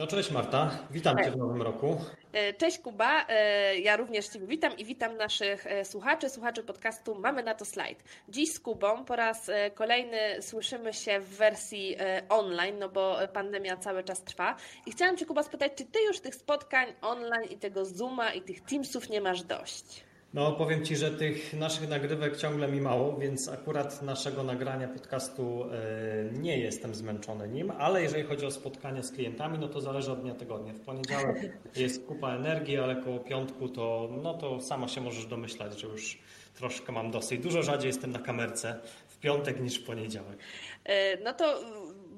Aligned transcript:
No 0.00 0.06
cześć 0.06 0.30
Marta, 0.30 0.70
witam 0.90 1.24
Cię 1.24 1.30
w 1.30 1.36
nowym 1.36 1.62
roku. 1.62 1.96
E, 2.32 2.54
cześć 2.54 2.78
Kuba, 2.78 3.26
e, 3.28 3.78
ja 3.78 3.96
również 3.96 4.28
Cię 4.28 4.38
witam 4.38 4.76
i 4.76 4.84
witam 4.84 5.16
naszych 5.16 5.66
e, 5.66 5.84
słuchaczy, 5.84 6.30
słuchaczy 6.30 6.62
podcastu 6.62 7.14
Mamy 7.14 7.42
na 7.42 7.54
to 7.54 7.64
slajd. 7.64 8.04
Dziś 8.28 8.52
z 8.52 8.60
Kubą 8.60 9.04
po 9.04 9.16
raz 9.16 9.50
kolejny 9.74 10.18
słyszymy 10.40 10.92
się 10.92 11.20
w 11.20 11.36
wersji 11.36 11.96
online, 12.28 12.78
no 12.78 12.88
bo 12.88 13.16
pandemia 13.32 13.76
cały 13.76 14.04
czas 14.04 14.22
trwa. 14.22 14.56
I 14.86 14.92
chciałam 14.92 15.16
Cię 15.16 15.26
Kuba 15.26 15.42
spytać, 15.42 15.72
czy 15.76 15.84
Ty 15.84 15.98
już 16.02 16.20
tych 16.20 16.34
spotkań 16.34 16.86
online 17.02 17.50
i 17.50 17.56
tego 17.56 17.84
Zooma 17.84 18.32
i 18.32 18.42
tych 18.42 18.60
Teamsów 18.60 19.08
nie 19.08 19.20
masz 19.20 19.42
dość? 19.42 20.09
No, 20.34 20.52
powiem 20.52 20.84
Ci, 20.84 20.96
że 20.96 21.10
tych 21.10 21.52
naszych 21.54 21.88
nagrywek 21.88 22.36
ciągle 22.36 22.68
mi 22.68 22.80
mało, 22.80 23.16
więc 23.16 23.48
akurat 23.48 24.02
naszego 24.02 24.42
nagrania 24.42 24.88
podcastu 24.88 25.64
e, 25.64 26.38
nie 26.38 26.58
jestem 26.58 26.94
zmęczony 26.94 27.48
nim, 27.48 27.70
ale 27.70 28.02
jeżeli 28.02 28.24
chodzi 28.24 28.46
o 28.46 28.50
spotkanie 28.50 29.02
z 29.02 29.12
klientami, 29.12 29.58
no 29.58 29.68
to 29.68 29.80
zależy 29.80 30.12
od 30.12 30.20
dnia 30.20 30.34
tygodnia. 30.34 30.72
W 30.72 30.80
poniedziałek 30.80 31.36
jest 31.76 32.06
kupa 32.06 32.36
energii, 32.36 32.78
ale 32.78 32.96
koło 32.96 33.18
piątku 33.18 33.68
to, 33.68 34.08
no 34.22 34.34
to 34.34 34.60
sama 34.60 34.88
się 34.88 35.00
możesz 35.00 35.26
domyślać, 35.26 35.80
że 35.80 35.86
już 35.86 36.18
troszkę 36.54 36.92
mam 36.92 37.10
dosyć. 37.10 37.40
Dużo 37.40 37.62
rzadziej 37.62 37.86
jestem 37.86 38.12
na 38.12 38.18
kamerce 38.18 38.80
w 39.08 39.18
piątek 39.18 39.60
niż 39.60 39.78
w 39.78 39.86
poniedziałek. 39.86 40.38
E, 40.84 41.16
no 41.16 41.32
to 41.32 41.60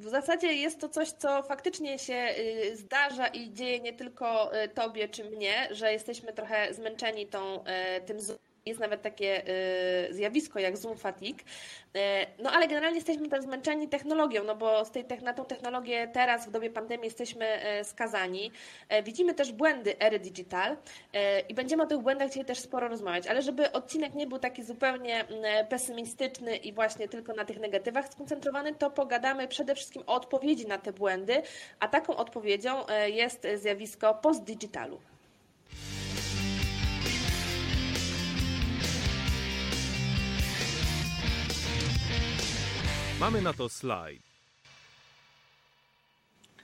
w 0.03 0.09
zasadzie 0.09 0.53
jest 0.53 0.81
to 0.81 0.89
coś, 0.89 1.09
co 1.09 1.43
faktycznie 1.43 1.99
się 1.99 2.35
y, 2.39 2.77
zdarza 2.77 3.27
i 3.27 3.53
dzieje 3.53 3.81
nie 3.81 3.93
tylko 3.93 4.57
y, 4.65 4.69
tobie 4.69 5.09
czy 5.09 5.25
mnie, 5.25 5.69
że 5.71 5.93
jesteśmy 5.93 6.33
trochę 6.33 6.75
zmęczeni 6.75 7.27
tą, 7.27 7.61
y, 7.61 7.65
tym 8.07 8.21
jest 8.67 8.81
nawet 8.81 9.03
takie 9.03 9.43
y, 10.09 10.15
zjawisko 10.15 10.59
jak 10.59 10.77
Zoom 10.77 10.97
fatigue. 10.99 11.39
Y, 11.39 11.99
no 12.39 12.51
ale 12.51 12.69
generalnie 12.69 12.97
jesteśmy 12.97 13.29
też 13.29 13.43
zmęczeni 13.43 13.89
technologią, 13.89 14.45
no 14.45 14.57
bo 14.57 14.85
z 14.85 14.91
tej, 14.91 15.05
na 15.23 15.35
tą 15.35 15.45
technologię 15.45 16.09
teraz 16.13 16.49
w 16.49 16.51
dobie 16.51 16.71
pandemii 16.71 17.05
jesteśmy 17.05 17.79
y, 17.81 17.85
skazani. 17.85 18.53
Widzimy 19.05 19.35
też 19.35 19.53
błędy 19.53 19.99
ery 19.99 20.19
digital 20.19 20.77
i 21.49 21.55
będziemy 21.55 21.83
o 21.83 21.87
tych 21.87 21.99
błędach 21.99 22.29
dzisiaj 22.29 22.45
też 22.45 22.59
sporo 22.59 22.89
rozmawiać, 22.89 23.27
ale 23.27 23.43
żeby 23.43 23.73
odcinek 23.73 24.15
nie 24.15 24.27
był 24.27 24.39
taki 24.39 24.63
zupełnie 24.63 25.25
pesymistyczny 25.69 26.57
i 26.57 26.73
właśnie 26.73 27.09
tylko 27.09 27.33
na 27.33 27.45
tych 27.45 27.61
negatywach 27.61 28.09
skoncentrowany, 28.09 28.75
to 28.75 28.91
pogadamy 28.91 29.49
przede 29.49 29.75
wszystkim 29.75 30.03
o 30.07 30.15
odpowiedzi 30.15 30.67
na 30.67 30.79
te 30.79 30.93
błędy, 30.93 31.43
a 31.81 31.89
taką 31.89 32.17
odpowiedzią 32.17 32.85
jest 33.07 33.47
zjawisko 33.57 34.15
post-digitalu. 34.15 35.12
Mamy 43.23 43.43
na 43.43 43.53
to 43.53 43.69
slajd. 43.69 44.23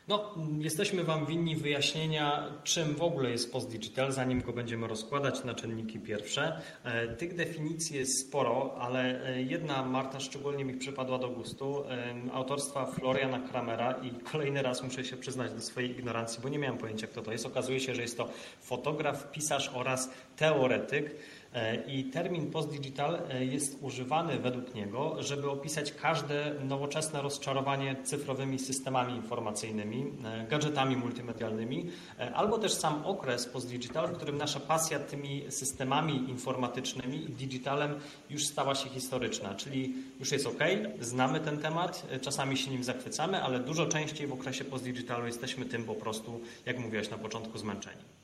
No, 0.09 0.35
jesteśmy 0.59 1.05
Wam 1.05 1.27
winni 1.27 1.57
wyjaśnienia, 1.57 2.53
czym 2.65 2.95
w 2.95 3.03
ogóle 3.03 3.31
jest 3.31 3.53
post-digital, 3.53 4.13
zanim 4.13 4.41
go 4.41 4.53
będziemy 4.53 4.87
rozkładać 4.87 5.45
na 5.45 5.55
czynniki 5.55 5.99
pierwsze. 5.99 6.61
E, 6.85 7.09
tych 7.09 7.35
definicji 7.35 7.97
jest 7.97 8.29
sporo, 8.29 8.77
ale 8.81 9.27
e, 9.27 9.43
jedna, 9.43 9.83
Marta, 9.83 10.21
szczególnie 10.21 10.65
mi 10.65 10.75
przypadła 10.75 11.19
do 11.19 11.29
gustu, 11.29 11.85
e, 11.89 12.15
autorstwa 12.33 12.87
Floriana 12.87 13.41
Kramera 13.41 13.93
i 13.93 14.11
kolejny 14.11 14.63
raz 14.63 14.83
muszę 14.83 15.05
się 15.05 15.17
przyznać 15.17 15.53
do 15.53 15.61
swojej 15.61 15.91
ignorancji, 15.91 16.43
bo 16.43 16.49
nie 16.49 16.59
miałem 16.59 16.79
pojęcia, 16.79 17.07
kto 17.07 17.23
to 17.23 17.33
jest. 17.33 17.47
Okazuje 17.47 17.81
się, 17.81 17.95
że 17.95 18.03
jest 18.03 18.17
to 18.17 18.29
fotograf, 18.61 19.31
pisarz 19.31 19.71
oraz 19.75 20.11
teoretyk. 20.37 21.15
E, 21.55 21.85
I 21.87 22.05
termin 22.05 22.51
postdigital 22.51 23.19
e, 23.31 23.45
jest 23.45 23.79
używany 23.83 24.39
według 24.39 24.75
niego, 24.75 25.23
żeby 25.23 25.51
opisać 25.51 25.93
każde 25.93 26.55
nowoczesne 26.65 27.23
rozczarowanie 27.23 27.97
cyfrowymi 28.05 28.59
systemami 28.59 29.15
informacyjnymi, 29.17 30.13
e, 30.25 30.47
gadżetami 30.47 30.97
multimedialnymi, 30.97 31.91
albo 32.35 32.59
też 32.59 32.73
sam 32.73 33.07
okres 33.07 33.47
postdigital, 33.47 34.09
w 34.09 34.17
którym 34.17 34.39
nasza 34.39 34.61
pasja 34.61 34.99
tymi 34.99 35.45
systemami 35.49 36.31
informatycznymi 36.31 37.25
i 37.25 37.33
digitalem 37.33 37.95
już 38.31 38.47
stała 38.47 38.75
się 38.75 38.89
historyczna, 38.89 39.55
czyli 39.55 39.95
już 40.21 40.33
jest 40.33 40.47
ok, 40.47 40.59
znamy 41.01 41.41
ten 41.41 41.59
temat, 41.59 42.07
czasami 42.21 42.57
się 42.57 42.71
nim 42.71 42.85
zachwycamy, 42.85 43.43
ale 43.43 43.61
dużo 43.61 43.87
częściej 43.87 44.27
w 44.27 44.33
okresie 44.33 44.65
postdigitalu 44.65 45.27
jesteśmy 45.27 45.65
tym 45.65 45.85
po 45.85 45.95
prostu, 45.95 46.41
jak 46.67 46.79
mówiłaś 46.79 47.11
na 47.11 47.19
początku, 47.19 47.59
zmęczeni. 47.59 48.18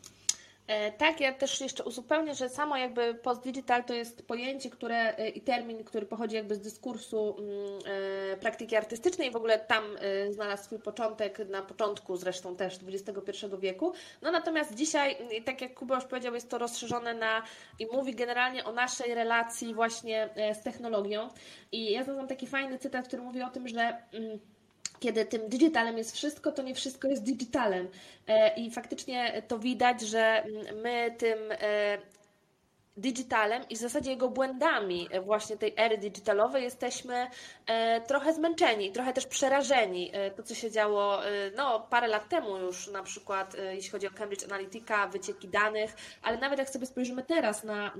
E, 0.67 0.93
tak, 0.93 1.21
ja 1.21 1.33
też 1.33 1.61
jeszcze 1.61 1.85
uzupełnię, 1.85 2.35
że 2.35 2.49
samo 2.49 2.77
jakby 2.77 3.15
post-digital 3.15 3.85
to 3.85 3.95
jest 3.95 4.27
pojęcie 4.27 4.71
które, 4.71 5.17
e, 5.17 5.29
i 5.29 5.41
termin, 5.41 5.85
który 5.85 6.07
pochodzi 6.07 6.37
jakby 6.37 6.55
z 6.55 6.61
dyskursu 6.61 7.37
mm, 7.39 7.53
e, 8.33 8.37
praktyki 8.37 8.77
artystycznej. 8.77 9.31
W 9.31 9.37
ogóle 9.37 9.59
tam 9.59 9.85
znalazł 10.31 10.65
swój 10.65 10.79
początek, 10.79 11.39
na 11.49 11.63
początku 11.63 12.17
zresztą 12.17 12.57
też 12.57 12.79
XXI 12.89 13.47
wieku. 13.59 13.93
No 14.23 14.31
natomiast 14.31 14.75
dzisiaj, 14.75 15.17
tak 15.45 15.61
jak 15.61 15.75
Kuba 15.75 15.95
już 15.95 16.05
powiedział, 16.05 16.35
jest 16.35 16.51
to 16.51 16.59
rozszerzone 16.59 17.15
na 17.15 17.43
i 17.79 17.87
mówi 17.87 18.15
generalnie 18.15 18.65
o 18.65 18.73
naszej 18.73 19.15
relacji 19.15 19.75
właśnie 19.75 20.29
z 20.61 20.63
technologią. 20.63 21.29
I 21.73 21.93
ja 21.93 22.05
znalazłam 22.05 22.29
taki 22.29 22.47
fajny 22.47 22.79
cytat, 22.79 23.09
który 23.09 23.23
mówi 23.23 23.43
o 23.43 23.51
tym, 23.51 23.69
że 23.69 23.97
mm, 24.13 24.39
kiedy 25.01 25.25
tym 25.25 25.49
digitalem 25.49 25.99
jest 25.99 26.17
wszystko, 26.17 26.53
to 26.53 26.63
nie 26.63 26.75
wszystko 26.75 27.09
jest 27.09 27.23
digitalem. 27.23 27.89
E, 28.27 28.55
I 28.57 28.71
faktycznie 28.71 29.43
to 29.49 29.59
widać, 29.59 30.01
że 30.01 30.45
my 30.83 31.15
tym 31.19 31.39
e, 31.51 31.99
digitalem 32.97 33.63
i 33.71 33.77
w 33.77 33.79
zasadzie 33.79 34.11
jego 34.11 34.29
błędami 34.29 35.09
właśnie 35.25 35.57
tej 35.57 35.75
ery 35.77 35.99
digitalowej 35.99 36.63
jesteśmy 36.63 37.27
e, 37.67 38.01
trochę 38.01 38.35
zmęczeni, 38.35 38.93
trochę 38.93 39.13
też 39.13 39.27
przerażeni. 39.27 40.11
E, 40.13 40.31
to, 40.31 40.43
co 40.43 40.55
się 40.55 40.71
działo 40.71 41.27
e, 41.27 41.51
no, 41.57 41.87
parę 41.91 42.09
lat 42.09 42.29
temu 42.29 42.59
już, 42.59 42.89
na 42.89 43.03
przykład 43.03 43.57
jeśli 43.73 43.91
chodzi 43.91 44.07
o 44.07 44.11
Cambridge 44.11 44.45
Analytica, 44.45 45.07
wycieki 45.07 45.49
danych, 45.49 45.97
ale 46.23 46.39
nawet 46.39 46.59
jak 46.59 46.71
sobie 46.71 46.87
spojrzymy 46.87 47.23
teraz 47.23 47.65
na 47.65 47.95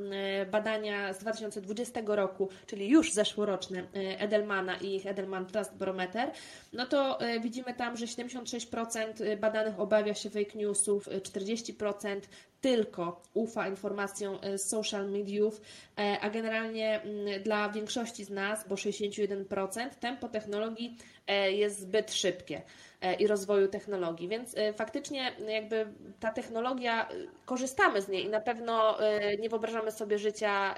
badania 0.51 1.13
z 1.13 1.19
2020 1.19 2.01
roku, 2.07 2.49
czyli 2.67 2.89
już 2.89 3.13
zeszłoroczne 3.13 3.87
Edelmana 4.19 4.77
i 4.77 5.09
Edelman 5.09 5.47
Trust 5.47 5.77
Barometer, 5.77 6.31
no 6.73 6.87
to 6.87 7.19
widzimy 7.41 7.75
tam, 7.75 7.97
że 7.97 8.07
76% 8.07 9.37
badanych 9.37 9.81
obawia 9.81 10.15
się 10.15 10.31
fake 10.31 10.59
newsów, 10.59 11.09
40% 11.09 12.21
tylko 12.65 13.23
ufa 13.35 13.69
informacjom 13.69 14.39
z 14.57 14.63
social 14.69 15.11
mediów, 15.11 15.61
e, 15.99 16.21
a 16.21 16.31
generalnie 16.31 17.01
mm, 17.01 17.43
dla 17.43 17.69
większości 17.69 18.25
z 18.25 18.31
nas, 18.31 18.69
bo 18.69 18.75
61%, 18.75 19.91
tempo 20.01 20.29
technologii 20.29 20.97
e, 21.24 21.24
jest 21.29 21.81
zbyt 21.81 22.13
szybkie. 22.13 22.63
E, 23.05 23.15
i 23.15 23.27
rozwoju 23.27 23.69
technologii. 23.69 24.29
Więc 24.29 24.57
e, 24.59 24.73
faktycznie 24.73 25.33
jakby 25.49 25.87
ta 26.21 26.31
technologia, 26.31 27.09
e, 27.09 27.15
korzystamy 27.45 28.03
z 28.03 28.09
niej 28.09 28.25
i 28.25 28.29
na 28.29 28.41
pewno 28.41 28.99
nie 29.39 29.49
wyobrażamy 29.49 29.93
sobie 29.93 30.19
życia 30.19 30.75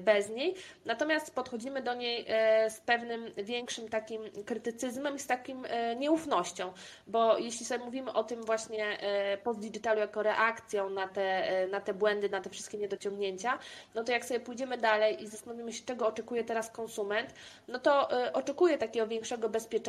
bez 0.00 0.30
niej, 0.30 0.54
natomiast 0.84 1.34
podchodzimy 1.34 1.82
do 1.82 1.94
niej 1.94 2.26
z 2.68 2.80
pewnym 2.80 3.34
większym 3.36 3.88
takim 3.88 4.22
krytycyzmem 4.46 5.16
i 5.16 5.18
z 5.18 5.26
takim 5.26 5.66
nieufnością, 5.96 6.72
bo 7.06 7.38
jeśli 7.38 7.66
sobie 7.66 7.84
mówimy 7.84 8.12
o 8.12 8.24
tym 8.24 8.42
właśnie 8.42 8.98
post-digitalu 9.44 10.00
jako 10.00 10.22
reakcją 10.22 10.90
na 10.90 11.08
te, 11.08 11.66
na 11.70 11.80
te 11.80 11.94
błędy, 11.94 12.28
na 12.28 12.40
te 12.40 12.50
wszystkie 12.50 12.78
niedociągnięcia, 12.78 13.58
no 13.94 14.04
to 14.04 14.12
jak 14.12 14.24
sobie 14.24 14.40
pójdziemy 14.40 14.78
dalej 14.78 15.22
i 15.22 15.26
zastanowimy 15.26 15.72
się, 15.72 15.84
czego 15.86 16.06
oczekuje 16.06 16.44
teraz 16.44 16.70
konsument, 16.70 17.34
no 17.68 17.78
to 17.78 18.08
oczekuje 18.32 18.78
takiego 18.78 19.06
większego 19.06 19.48
bezpieczeństwa, 19.48 19.83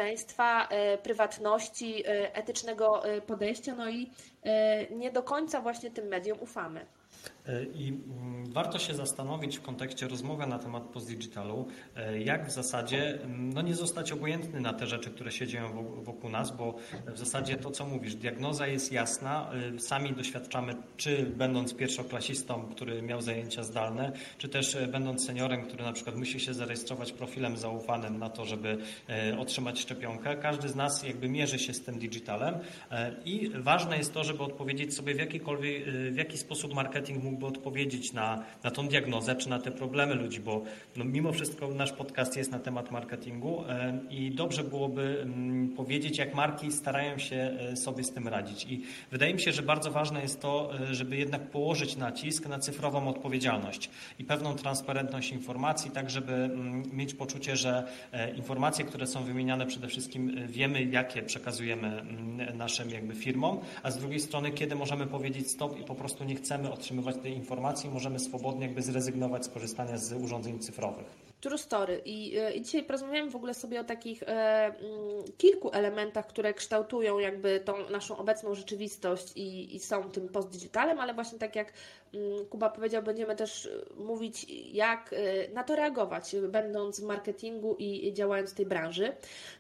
prywatności, 1.04 1.96
E, 2.08 2.36
etycznego 2.36 3.06
e, 3.06 3.22
podejścia, 3.22 3.76
no 3.76 3.90
i 3.90 4.12
e, 4.44 4.96
nie 4.96 5.12
do 5.12 5.24
końca 5.24 5.62
właśnie 5.62 5.92
tym 5.92 6.08
mediom 6.08 6.38
ufamy. 6.42 6.86
I 7.76 7.88
mm, 7.88 8.52
warto 8.52 8.80
się 8.80 8.94
zastanowić 8.94 9.58
w 9.58 9.62
kontekście 9.62 10.08
rozmowy 10.08 10.48
na 10.48 10.60
temat 10.60 10.84
postdigitalu, 10.84 11.68
jak 12.20 12.48
w 12.48 12.52
zasadzie 12.52 13.22
mm, 13.22 13.54
no 13.54 13.62
nie 13.62 13.76
zostać 13.76 14.12
obojętny 14.12 14.62
na 14.62 14.74
te 14.74 14.88
rzeczy, 14.88 15.10
które 15.10 15.32
się 15.32 15.48
dzieją 15.48 15.86
wokół 16.04 16.30
nas, 16.30 16.58
bo 16.58 16.76
w 17.08 17.18
zasadzie 17.18 17.56
to, 17.56 17.72
co 17.72 17.86
mówisz, 17.86 18.16
diagnoza 18.16 18.68
jest 18.68 18.92
jasna, 18.92 19.52
sami 19.78 20.14
doświadczamy, 20.14 20.76
czy 20.98 21.26
będąc 21.26 21.74
pierwszoklasistą, 21.74 22.68
który 22.72 23.02
miał 23.02 23.22
zajęcia 23.22 23.64
zdalne, 23.64 24.12
czy 24.38 24.50
też 24.50 24.78
będąc 24.92 25.26
seniorem, 25.26 25.66
który 25.66 25.84
na 25.84 25.94
przykład 25.94 26.16
musi 26.16 26.40
się 26.40 26.54
zarejestrować 26.54 27.12
profilem 27.12 27.58
zaufanym 27.58 28.18
na 28.20 28.30
to, 28.30 28.46
żeby 28.46 28.78
otrzymać 29.38 29.80
szczepionkę. 29.80 30.38
Każdy 30.38 30.70
z 30.70 30.76
nas 30.76 31.04
jakby 31.04 31.30
mierzy 31.30 31.60
się 31.60 31.74
z 31.74 31.82
tym 31.82 32.00
digitalem 32.00 32.56
i 33.26 33.52
ważne 33.56 33.98
jest 33.98 34.14
to, 34.14 34.24
żeby 34.24 34.44
odpowiedzieć 34.44 34.94
sobie 34.94 35.16
w 35.16 35.18
w 36.12 36.18
jaki 36.18 36.38
sposób 36.38 36.74
marketing 36.74 36.96
marketing 36.96 37.24
mógłby 37.36 37.48
odpowiedzieć 37.48 38.14
na, 38.14 38.44
na 38.64 38.72
tą 38.72 38.88
diagnozę 38.88 39.36
czy 39.36 39.50
na 39.50 39.60
te 39.60 39.72
problemy 39.72 40.16
ludzi, 40.16 40.40
bo 40.40 40.64
no, 40.96 41.06
mimo 41.06 41.32
wszystko 41.32 41.68
nasz 41.68 41.92
podcast 41.92 42.38
jest 42.38 42.52
na 42.52 42.60
temat 42.60 42.92
marketingu 42.92 43.64
e, 43.70 44.00
i 44.10 44.32
dobrze 44.32 44.64
byłoby 44.64 45.22
mm, 45.22 45.70
powiedzieć, 45.70 46.18
jak 46.18 46.36
marki 46.36 46.72
starają 46.72 47.18
się 47.18 47.36
e, 47.36 47.76
sobie 47.76 48.04
z 48.04 48.12
tym 48.12 48.28
radzić. 48.28 48.66
I 48.70 48.82
wydaje 49.12 49.34
mi 49.34 49.42
się, 49.42 49.52
że 49.52 49.62
bardzo 49.62 49.92
ważne 49.92 50.22
jest 50.22 50.42
to, 50.42 50.72
e, 50.90 50.96
żeby 50.96 51.18
jednak 51.18 51.42
położyć 51.42 51.96
nacisk 51.96 52.48
na 52.48 52.60
cyfrową 52.60 53.08
odpowiedzialność 53.08 53.90
i 54.20 54.24
pewną 54.24 54.56
transparentność 54.56 55.32
informacji, 55.32 55.92
tak 55.92 56.10
żeby 56.10 56.34
mm, 56.34 56.84
mieć 56.94 57.14
poczucie, 57.14 57.56
że 57.56 57.88
informacje, 58.36 58.86
które 58.86 59.08
są 59.08 59.24
wymieniane 59.24 59.66
przede 59.66 59.88
wszystkim 59.88 60.48
wiemy, 60.48 60.84
jakie 60.84 61.24
przekazujemy 61.24 61.88
mm, 61.88 62.58
naszym 62.58 62.90
jakby 62.90 63.16
firmom, 63.16 63.60
a 63.84 63.92
z 63.92 63.98
drugiej 63.98 64.20
strony, 64.20 64.52
kiedy 64.52 64.76
możemy 64.76 65.08
powiedzieć 65.08 65.52
stop 65.52 65.80
i 65.80 65.84
po 65.84 65.96
prostu 65.96 66.24
nie 66.24 66.36
chcemy 66.36 66.72
otrzymywać 66.72 67.16
tej 67.26 67.36
informacji, 67.36 67.90
możemy 67.90 68.20
swobodnie 68.20 68.66
jakby 68.66 68.82
zrezygnować 68.82 69.46
z 69.46 69.50
korzystania 69.50 69.98
z 69.98 70.14
urządzeń 70.14 70.60
cyfrowych. 70.60 71.25
True 71.46 71.58
story. 71.58 72.02
I, 72.06 72.38
e, 72.38 72.54
I 72.54 72.62
dzisiaj 72.62 72.84
porozmawiamy 72.84 73.32
w 73.32 73.36
ogóle 73.36 73.54
sobie 73.54 73.80
o 73.80 73.84
takich 73.84 74.24
e, 74.24 74.28
mm, 74.28 74.76
kilku 75.38 75.72
elementach, 75.72 76.28
które 76.28 76.54
kształtują 76.54 77.20
jakby 77.20 77.60
tą 77.60 77.90
naszą 77.90 78.18
obecną 78.18 78.56
rzeczywistość 78.56 79.32
i, 79.36 79.76
i 79.76 79.80
są 79.80 80.12
tym 80.12 80.30
postdigitalem, 80.30 81.00
ale 81.00 81.14
właśnie 81.14 81.40
tak 81.40 81.56
jak 81.56 81.74
mm, 82.14 82.46
Kuba 82.46 82.70
powiedział, 82.70 83.04
będziemy 83.04 83.36
też 83.36 83.66
e, 83.66 83.70
mówić, 83.96 84.46
jak 84.74 85.14
e, 85.14 85.54
na 85.54 85.64
to 85.64 85.76
reagować, 85.76 86.36
będąc 86.48 87.00
w 87.00 87.04
marketingu 87.04 87.76
i, 87.80 88.14
działając 88.14 88.52
w 88.52 88.56
tej 88.56 88.66
branży. 88.66 89.14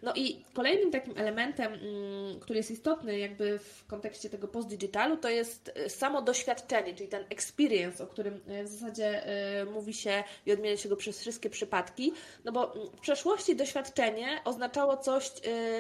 No 0.03 0.13
i 0.15 0.45
kolejnym 0.53 0.91
takim 0.91 1.17
elementem, 1.17 1.73
mm, 1.73 2.39
który 2.39 2.57
jest 2.57 2.71
istotny 2.71 3.19
jakby 3.19 3.59
w 3.59 3.85
kontekście 3.87 4.29
tego 4.29 4.47
postdigitalu, 4.47 5.17
to 5.17 5.29
jest 5.29 5.71
samo 5.87 6.21
doświadczenie, 6.21 6.93
czyli 6.93 7.09
ten 7.09 7.25
experience, 7.29 8.03
o 8.03 8.07
którym 8.07 8.41
w 8.63 8.67
zasadzie 8.67 9.23
mówi 9.73 9.93
się 9.93 10.23
i 10.45 10.51
odmienia 10.51 10.77
się 10.77 10.89
go 10.89 10.95
przez 10.95 11.21
wszystkie 11.21 11.49
przypadki 11.49 11.75
no 12.45 12.51
bo 12.51 12.74
w 12.98 13.00
przeszłości 13.00 13.56
doświadczenie 13.56 14.42
oznaczało 14.45 14.98
coś 14.98 15.31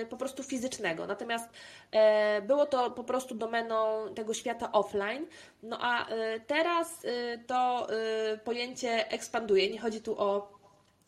y, 0.01 0.05
po 0.05 0.17
prostu 0.17 0.43
fizycznego, 0.43 1.07
natomiast 1.07 1.49
y, 1.49 2.41
było 2.41 2.65
to 2.65 2.91
po 2.91 3.03
prostu 3.03 3.35
domeną 3.35 4.05
tego 4.15 4.33
świata 4.33 4.71
offline, 4.71 5.25
no 5.63 5.77
a 5.81 6.09
y, 6.09 6.41
teraz 6.47 7.05
to 7.47 7.87
pojęcie 8.43 9.11
ekspanduje, 9.11 9.69
nie 9.69 9.79
chodzi 9.79 10.01
tu 10.01 10.19
o 10.19 10.54
E, 10.54 10.54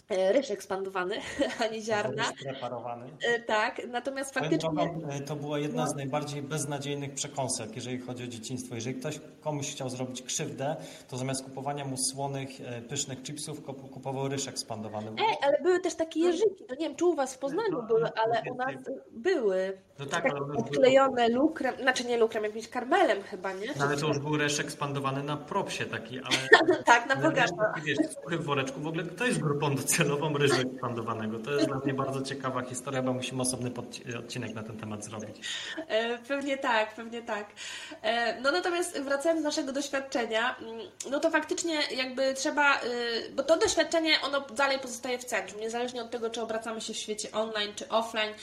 ryż 0.10 0.52
ekspandowany, 0.52 1.16
a 1.64 1.68
nie 1.68 1.82
ziarna. 1.82 2.24
Preparowany. 2.44 3.06
E, 3.22 3.40
tak, 3.40 3.82
natomiast 3.88 4.34
faktycznie... 4.34 4.70
E, 5.10 5.20
to 5.20 5.36
była 5.36 5.60
jedna 5.60 5.86
no. 5.86 5.92
z 5.92 5.96
najbardziej 5.96 6.42
beznadziejnych 6.42 7.14
przekąsek, 7.14 7.76
jeżeli 7.76 8.00
chodzi 8.00 8.24
o 8.24 8.28
dzieciństwo. 8.28 8.76
Jeżeli 8.76 9.00
ktoś 9.00 9.20
komuś 9.42 9.72
chciał 9.72 9.90
zrobić 9.90 10.22
krzywdę, 10.22 10.76
to 11.08 11.18
zamiast 11.18 11.44
kupowania 11.44 11.86
mu 11.86 11.98
słonych, 11.98 12.50
pysznych 12.90 13.24
chipsów, 13.24 13.64
kupował 13.92 14.28
ryż 14.28 14.48
ekspandowany. 14.48 15.12
Ej, 15.20 15.38
ale 15.42 15.62
były 15.62 15.80
też 15.80 15.96
takie 15.96 16.20
jeżyki, 16.20 16.66
to 16.68 16.76
nie 16.76 16.88
wiem, 16.88 16.96
czy 16.96 17.06
u 17.06 17.16
Was 17.16 17.36
w 17.36 17.38
Poznaniu 17.38 17.72
no, 17.72 17.82
były, 17.82 18.10
ale 18.16 18.42
u 18.52 18.56
nas 18.56 18.76
były. 19.12 19.78
No 20.00 20.06
tak, 20.06 20.24
tak 20.24 20.32
ale 20.32 20.58
odklejone 20.58 21.30
lukrem, 21.30 21.76
znaczy 21.82 22.06
nie 22.06 22.18
lukrem, 22.18 22.44
jakimś 22.44 22.68
karmelem 22.68 23.24
chyba, 23.24 23.54
nie? 23.54 23.68
No, 23.80 23.86
ale 23.86 23.98
to 23.98 24.08
już 24.08 24.20
był 24.20 24.38
ryż 24.38 24.60
ekspandowany 24.60 25.24
na 25.24 25.38
propsie 25.38 25.86
taki, 25.86 26.20
ale... 26.20 26.38
tak, 26.86 27.10
na 27.10 27.16
bogaczo. 27.16 27.56
Wiesz, 27.86 27.98
w 28.40 28.44
woreczku, 28.44 28.82
w 28.82 28.88
ogóle 28.88 29.04
kto 29.04 29.26
jest 29.26 29.40
grupą 29.40 29.76
docelową 29.98 30.38
ryżu 30.38 30.62
ekspandowanego? 30.62 31.40
To 31.40 31.52
jest 31.52 31.68
dla 31.68 31.78
mnie 31.78 31.94
bardzo 31.94 32.22
ciekawa 32.22 32.62
historia, 32.62 33.02
bo 33.02 33.14
musimy 33.14 33.42
osobny 33.42 33.72
odcinek 34.20 34.56
na 34.56 34.64
ten 34.64 34.78
temat 34.78 35.06
zrobić. 35.06 35.42
E, 35.88 36.18
pewnie 36.18 36.58
tak, 36.58 36.96
pewnie 36.96 37.22
tak. 37.22 37.46
E, 38.02 38.42
no 38.42 38.52
natomiast 38.52 39.02
wracając 39.02 39.42
do 39.42 39.48
naszego 39.48 39.72
doświadczenia, 39.72 40.56
mm, 40.58 40.80
no 41.12 41.20
to 41.20 41.32
faktycznie 41.32 41.82
jakby 41.96 42.34
trzeba, 42.34 42.78
y, 42.78 43.32
bo 43.36 43.44
to 43.44 43.58
doświadczenie 43.58 44.22
ono 44.24 44.42
dalej 44.42 44.80
pozostaje 44.80 45.20
w 45.20 45.26
centrum, 45.26 45.62
niezależnie 45.62 46.02
od 46.02 46.12
tego, 46.12 46.30
czy 46.30 46.42
obracamy 46.42 46.82
się 46.82 46.94
w 46.94 46.98
świecie 46.98 47.32
online 47.32 47.74
czy 47.76 47.90
offline, 47.90 48.34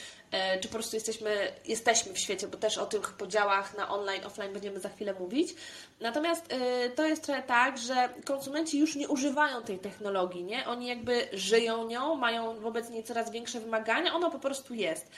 czy 0.61 0.67
po 0.67 0.73
prostu 0.73 0.95
jesteśmy, 0.95 1.51
jesteśmy 1.65 2.13
w 2.13 2.17
świecie, 2.17 2.47
bo 2.47 2.57
też 2.57 2.77
o 2.77 2.85
tych 2.85 3.13
podziałach 3.13 3.77
na 3.77 3.89
online, 3.89 4.25
offline 4.25 4.53
będziemy 4.53 4.79
za 4.79 4.89
chwilę 4.89 5.13
mówić. 5.19 5.55
Natomiast 6.01 6.53
e, 6.53 6.89
to 6.89 7.05
jest 7.05 7.23
trochę 7.23 7.43
tak, 7.43 7.77
że 7.77 8.09
konsumenci 8.25 8.79
już 8.79 8.95
nie 8.95 9.07
używają 9.07 9.61
tej 9.61 9.79
technologii, 9.79 10.43
nie? 10.43 10.67
Oni 10.67 10.87
jakby 10.87 11.27
żyją 11.33 11.87
nią, 11.87 12.15
mają 12.15 12.59
wobec 12.59 12.89
niej 12.89 13.03
coraz 13.03 13.31
większe 13.31 13.59
wymagania, 13.59 14.13
ona 14.13 14.29
po 14.29 14.39
prostu 14.39 14.73
jest. 14.73 15.11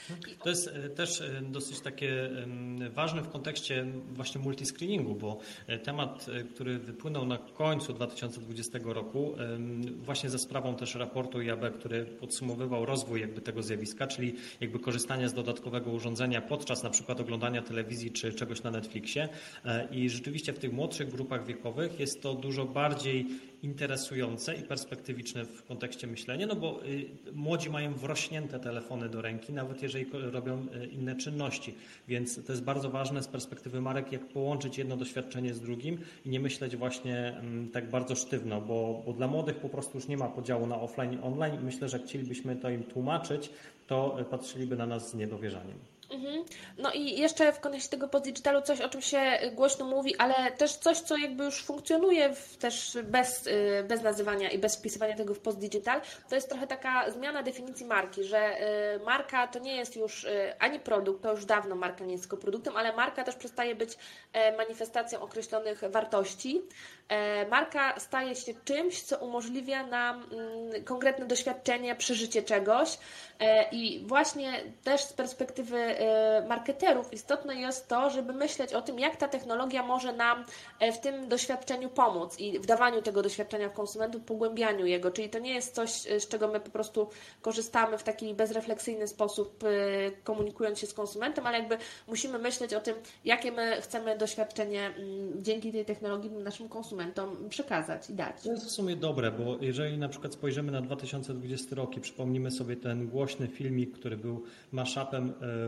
To 0.43 0.49
jest 0.49 0.67
e, 0.67 0.89
też 0.89 1.23
dosyć 1.41 1.79
takie 1.79 2.29
ważne 2.89 3.21
w 3.21 3.29
kontekście 3.29 3.85
właśnie 4.13 4.41
multiscreeningu, 4.41 5.15
bo 5.15 5.37
temat, 5.83 6.25
który 6.53 6.79
wypłynął 6.79 7.25
na 7.25 7.37
końcu 7.37 7.93
2020 7.93 8.79
roku, 8.83 9.35
właśnie 10.01 10.29
ze 10.29 10.39
sprawą 10.39 10.75
też 10.75 10.95
raportu 10.95 11.41
IAB, 11.41 11.77
który 11.79 12.05
podsumowywał 12.05 12.85
rozwój 12.85 13.21
jakby 13.21 13.41
tego 13.41 13.63
zjawiska, 13.63 14.07
czyli 14.07 14.35
jakby 14.61 14.79
korzystanie 14.79 15.06
korzystania 15.07 15.30
z 15.30 15.33
dodatkowego 15.33 15.92
urządzenia 15.92 16.42
podczas 16.42 16.83
na 16.83 16.89
przykład 16.89 17.19
oglądania 17.19 17.62
telewizji 17.62 18.12
czy 18.12 18.33
czegoś 18.33 18.63
na 18.63 18.71
Netflixie. 18.71 19.30
E, 19.65 19.88
I 19.92 20.09
rzeczywiście 20.09 20.54
w 20.54 20.59
tych 20.59 20.74
młodszych 20.74 21.12
grupach 21.12 21.45
wiekowych 21.45 22.00
jest 22.00 22.21
to 22.21 22.33
dużo 22.33 22.65
bardziej 22.65 23.25
interesujące 23.63 24.56
i 24.56 24.63
perspektywiczne 24.63 25.45
w 25.45 25.63
kontekście 25.63 26.07
myślenia, 26.07 26.48
no 26.48 26.56
bo 26.56 26.86
y, 26.86 27.09
młodzi 27.33 27.69
mają 27.69 27.94
wrośnięte 27.94 28.59
telefony 28.59 29.09
do 29.09 29.21
ręki, 29.21 29.54
nawet 29.54 29.83
jeżeli 29.83 30.06
robią 30.12 30.65
y, 30.75 30.86
inne 30.86 31.15
czynności. 31.15 31.75
Więc 32.07 32.45
to 32.45 32.51
jest 32.54 32.63
bardzo 32.63 32.89
ważne 32.89 33.24
z 33.24 33.27
perspektywy 33.27 33.81
marek, 33.81 34.12
jak 34.12 34.27
połączyć 34.27 34.77
jedno 34.77 34.98
doświadczenie 34.98 35.54
z 35.54 35.62
drugim 35.62 35.98
i 36.25 36.30
nie 36.30 36.39
myśleć 36.39 36.75
właśnie 36.75 37.38
mm, 37.39 37.69
tak 37.69 37.89
bardzo 37.89 38.15
sztywno, 38.15 38.62
bo, 38.62 39.04
bo 39.06 39.13
dla 39.13 39.27
młodych 39.27 39.56
po 39.56 39.69
prostu 39.69 39.98
już 39.98 40.07
nie 40.07 40.18
ma 40.18 40.27
podziału 40.27 40.68
na 40.68 40.81
offline 40.81 41.13
i 41.13 41.18
online 41.18 41.57
myślę, 41.63 41.89
że 41.89 42.00
chcielibyśmy 42.00 42.56
to 42.56 42.69
im 42.69 42.83
tłumaczyć, 42.83 43.50
to 43.88 44.18
patrzyliby 44.30 44.75
na 44.75 44.86
nas 44.86 45.12
z 45.12 45.15
niedowierzaniem. 45.15 45.96
Mhm. 46.09 46.45
No 46.77 46.92
i 46.92 47.19
jeszcze 47.19 47.54
w 47.54 47.59
kontekście 47.59 47.89
tego 47.89 48.07
poddigitalu 48.07 48.62
coś, 48.62 48.81
o 48.81 48.89
czym 48.89 49.01
się 49.01 49.39
głośno 49.54 49.86
mówi, 49.86 50.18
ale 50.18 50.51
też 50.51 50.74
coś, 50.74 51.00
co 51.00 51.18
jakby 51.18 51.44
już 51.44 51.63
funkcjonuje 51.63 52.36
w, 52.36 52.57
też 52.57 52.98
bez, 53.04 53.48
y, 53.48 53.83
bez 53.88 54.01
nazywania 54.01 54.50
i 54.50 54.57
bez 54.57 54.75
wpisywania 54.75 55.15
tego 55.15 55.33
w 55.33 55.39
postdigital, 55.39 56.01
to 56.30 56.36
jest 56.36 56.50
trochę 56.50 56.68
taka 56.68 57.12
zmiana 57.12 57.44
definicji 57.44 57.86
marki, 57.86 58.24
że 58.24 58.62
y, 58.95 59.00
marka 59.06 59.48
to 59.48 59.59
nie 59.59 59.75
jest 59.75 59.95
już 59.95 60.24
y, 60.24 60.54
ani 60.59 60.80
produkt, 60.80 61.24
to 61.24 61.31
już 61.31 61.45
dawno 61.45 61.75
marka 61.75 62.06
nie 62.06 62.12
jest 62.12 62.24
tylko 62.24 62.38
produktem, 62.38 62.77
ale 62.77 62.95
marka 62.95 63.24
też 63.24 63.36
przestaje 63.36 63.75
być 63.75 63.98
e, 64.33 64.57
manifestacją 64.57 65.21
określonych 65.21 65.83
wartości. 65.89 66.62
E, 67.09 67.48
marka 67.48 68.00
staje 68.00 68.36
się 68.36 68.54
czymś, 68.65 69.01
co 69.01 69.18
umożliwia 69.18 69.88
nam 69.88 70.24
mm, 70.31 70.83
konkretne 70.83 71.25
doświadczenie, 71.25 71.95
przeżycie 71.95 72.44
czegoś 72.44 72.98
e, 73.39 73.69
i 73.69 74.06
właśnie 74.06 74.63
też 74.83 75.01
z 75.01 75.13
perspektywy 75.13 75.96
marketerów 76.47 77.13
istotne 77.13 77.55
jest 77.55 77.88
to, 77.88 78.09
żeby 78.09 78.33
myśleć 78.33 78.73
o 78.73 78.81
tym, 78.81 78.99
jak 78.99 79.15
ta 79.15 79.27
technologia 79.27 79.83
może 79.83 80.13
nam 80.13 80.44
e, 80.79 80.91
w 80.91 80.99
tym 80.99 81.29
doświadczeniu 81.29 81.89
pomóc 81.89 82.39
i 82.39 82.59
w 82.59 82.65
dawaniu 82.65 83.01
tego 83.01 83.21
doświadczenia 83.21 83.69
w 83.69 83.73
konsumentów, 83.73 84.21
pogłębianiu 84.21 84.85
jego. 84.85 85.11
Czyli 85.11 85.29
to 85.29 85.39
nie 85.39 85.53
jest 85.53 85.75
coś, 85.75 86.07
e, 86.07 86.19
z 86.19 86.27
czego 86.27 86.47
my 86.47 86.59
po 86.59 86.69
prostu 86.69 87.09
korzystamy 87.41 87.97
w 87.97 88.03
taki 88.03 88.33
bezrefleksyjny 88.33 89.07
sposób, 89.07 89.63
e, 89.63 89.67
komunikując 90.23 90.79
się 90.79 90.88
z 90.88 90.94
konsumentem, 90.94 91.47
ale 91.47 91.59
jakby 91.59 91.77
musimy 92.07 92.39
myśleć 92.39 92.73
o 92.73 92.79
tym, 92.79 92.95
jakie 93.25 93.51
my 93.51 93.81
chcemy 93.81 94.17
doświadczenie 94.17 94.94
dzięki 95.35 95.71
tej 95.71 95.85
technologii 95.85 96.31
naszym 96.31 96.69
konsumentom 96.69 97.49
przekazać 97.49 98.09
i 98.09 98.13
dać. 98.13 98.44
To 98.44 98.51
jest 98.51 98.66
w 98.66 98.71
sumie 98.71 98.95
dobre, 98.95 99.31
bo 99.31 99.57
jeżeli 99.61 99.97
na 99.97 100.09
przykład 100.09 100.33
spojrzymy 100.33 100.71
na 100.71 100.81
2020 100.81 101.75
rok 101.75 101.97
i 101.97 102.01
przypomnimy 102.01 102.51
sobie 102.51 102.75
ten 102.75 103.07
głośny 103.07 103.47
filmik, 103.47 103.99
który 103.99 104.18
był 104.18 104.44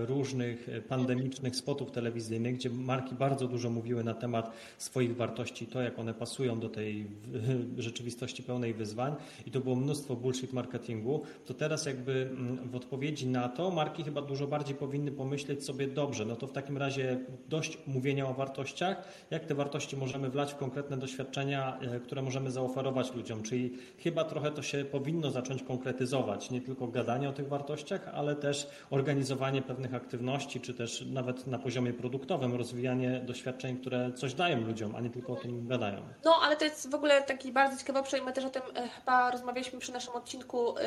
różnych 0.08 0.19
różnych 0.20 0.70
e, 0.70 0.82
pandemicznych 0.82 1.56
spotów 1.56 1.92
telewizyjnych, 1.92 2.56
gdzie 2.56 2.70
marki 2.70 3.16
bardzo 3.16 3.48
dużo 3.48 3.70
mówiły 3.70 4.04
na 4.04 4.14
temat 4.14 4.52
swoich 4.78 5.16
wartości, 5.16 5.68
to 5.68 5.82
jak 5.82 6.00
one 6.00 6.14
pasują 6.14 6.60
do 6.60 6.70
tej 6.70 7.08
rzeczywistości 7.88 8.44
pełnej 8.44 8.74
wyzwań. 8.74 9.16
I 9.46 9.52
to 9.52 9.60
było 9.60 9.76
mnóstwo 9.76 10.16
bullshit 10.16 10.54
marketingu, 10.54 11.24
to 11.46 11.54
teraz 11.54 11.86
jakby 11.86 12.30
mm, 12.32 12.70
w 12.70 12.76
odpowiedzi 12.76 13.28
na 13.28 13.50
to 13.50 13.72
marki 13.72 14.04
chyba 14.04 14.22
dużo 14.22 14.48
bardziej 14.48 14.76
powinny 14.76 15.12
pomyśleć 15.12 15.66
sobie 15.66 15.88
dobrze, 15.88 16.26
no 16.26 16.36
to 16.36 16.48
w 16.48 16.52
takim 16.52 16.78
razie 16.78 17.20
dość 17.50 17.78
mówienia 17.88 18.28
o 18.28 18.34
wartościach, 18.34 19.04
jak 19.32 19.46
te 19.46 19.56
wartości 19.56 19.98
możemy 19.98 20.30
wlać 20.30 20.54
w 20.54 20.56
konkretne 20.56 20.98
doświadczenia, 20.98 21.80
e, 21.80 22.00
które 22.00 22.22
możemy 22.22 22.52
zaoferować 22.52 23.14
ludziom, 23.16 23.44
czyli 23.44 23.78
chyba 23.98 24.24
trochę 24.24 24.52
to 24.52 24.62
się 24.62 24.86
powinno 24.86 25.32
zacząć 25.32 25.64
konkretyzować, 25.64 26.52
nie 26.52 26.62
tylko 26.62 26.88
gadanie 26.88 27.30
o 27.30 27.34
tych 27.34 27.48
wartościach, 27.48 28.08
ale 28.14 28.36
też 28.36 28.68
organizowanie 28.90 29.62
pewnych 29.62 29.94
aktywności 29.94 30.09
aktywności, 30.10 30.62
czy 30.62 30.74
też 30.74 31.06
nawet 31.12 31.48
na 31.48 31.60
poziomie 31.60 31.94
produktowym 31.94 32.56
rozwijanie 32.56 33.20
doświadczeń, 33.20 33.78
które 33.78 34.12
coś 34.14 34.34
dają 34.34 34.62
ludziom, 34.62 34.96
a 34.96 35.02
nie 35.02 35.10
tylko 35.10 35.34
o 35.34 35.36
tym 35.36 35.68
gadają. 35.68 36.02
No, 36.26 36.40
ale 36.44 36.56
to 36.56 36.66
jest 36.66 36.92
w 36.92 36.96
ogóle 36.96 37.22
taki 37.22 37.52
bardzo 37.52 37.78
ciekawy 37.78 38.00
obszar 38.00 38.24
my 38.24 38.34
też 38.34 38.46
o 38.46 38.50
tym 38.50 38.62
e, 38.76 38.88
chyba 38.88 39.32
rozmawialiśmy 39.32 39.80
przy 39.80 39.92
naszym 39.92 40.14
odcinku 40.14 40.78
e, 40.78 40.82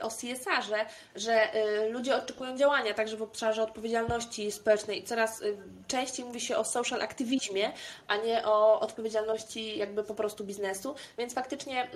o 0.00 0.08
CSR-ze, 0.08 0.86
że 1.16 1.52
e, 1.52 1.88
ludzie 1.88 2.16
oczekują 2.16 2.56
działania 2.56 2.94
także 2.94 3.16
w 3.16 3.22
obszarze 3.22 3.62
odpowiedzialności 3.62 4.52
społecznej 4.52 5.04
coraz 5.04 5.42
częściej 5.86 6.26
mówi 6.26 6.40
się 6.40 6.56
o 6.56 6.64
social 6.64 7.02
aktywizmie, 7.02 7.72
a 8.08 8.16
nie 8.16 8.44
o 8.44 8.80
odpowiedzialności 8.80 9.78
jakby 9.78 10.04
po 10.04 10.14
prostu 10.14 10.44
biznesu, 10.44 10.94
więc 11.18 11.34
faktycznie 11.34 11.82
mm, 11.82 11.94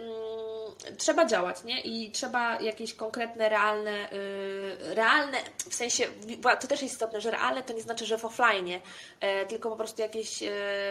trzeba 0.99 1.27
działać, 1.27 1.65
nie? 1.65 1.81
I 1.81 2.11
trzeba 2.11 2.61
jakieś 2.61 2.95
konkretne, 2.95 3.49
realne, 3.49 4.09
realne, 4.95 5.39
w 5.71 5.75
sensie, 5.75 6.05
to 6.57 6.67
też 6.67 6.83
jest 6.83 6.95
istotne, 6.95 7.21
że 7.21 7.31
realne 7.31 7.63
to 7.63 7.73
nie 7.73 7.83
znaczy, 7.83 8.07
że 8.07 8.19
w 8.19 8.25
offline, 8.25 8.81
tylko 9.49 9.71
po 9.71 9.77
prostu 9.77 10.03
jakieś 10.03 10.43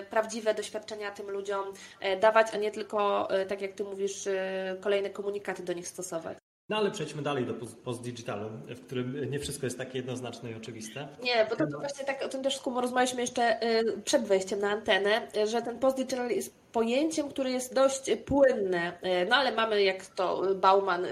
prawdziwe 0.10 0.54
doświadczenia 0.54 1.12
tym 1.12 1.30
ludziom 1.30 1.74
e, 2.00 2.18
dawać, 2.18 2.48
a 2.54 2.58
nie 2.58 2.72
tylko, 2.72 3.30
e, 3.30 3.46
tak 3.46 3.62
jak 3.62 3.74
Ty 3.74 3.84
mówisz, 3.84 4.28
e, 4.28 4.78
kolejne 4.82 5.10
komunikaty 5.10 5.64
do 5.64 5.74
nich 5.74 5.88
stosować. 5.88 6.41
No 6.70 6.78
ale 6.78 6.92
przejdźmy 6.92 7.22
dalej 7.22 7.46
do 7.46 7.54
post-digitalu, 7.84 8.50
w 8.68 8.86
którym 8.86 9.32
nie 9.32 9.40
wszystko 9.40 9.66
jest 9.66 9.78
takie 9.78 9.98
jednoznaczne 9.98 10.52
i 10.52 10.56
oczywiste. 10.56 11.08
Nie, 11.24 11.46
bo 11.50 11.56
to, 11.56 11.68
to 11.68 11.80
właśnie 11.80 12.06
tak 12.06 12.24
o 12.24 12.30
tym 12.30 12.44
też 12.44 12.58
z 12.58 12.62
rozmawialiśmy 12.66 13.22
jeszcze 13.22 13.60
przed 14.06 14.24
wejściem 14.24 14.60
na 14.60 14.70
antenę, 14.70 15.28
że 15.48 15.62
ten 15.62 15.80
post-digital 15.80 16.30
jest 16.30 16.54
pojęciem, 16.72 17.30
które 17.30 17.52
jest 17.52 17.74
dość 17.74 18.12
płynne, 18.26 18.94
no 19.30 19.36
ale 19.36 19.52
mamy, 19.52 19.84
jak 19.84 20.06
to 20.06 20.56
Bauman 20.56 21.06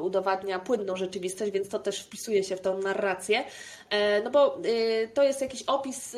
udowadnia, 0.00 0.58
płynną 0.58 0.96
rzeczywistość, 0.96 1.52
więc 1.52 1.68
to 1.68 1.78
też 1.78 2.02
wpisuje 2.02 2.44
się 2.44 2.56
w 2.56 2.60
tą 2.60 2.78
narrację, 2.78 3.44
no 4.24 4.30
bo 4.30 4.58
to 5.14 5.22
jest 5.22 5.40
jakiś 5.40 5.62
opis 5.62 6.16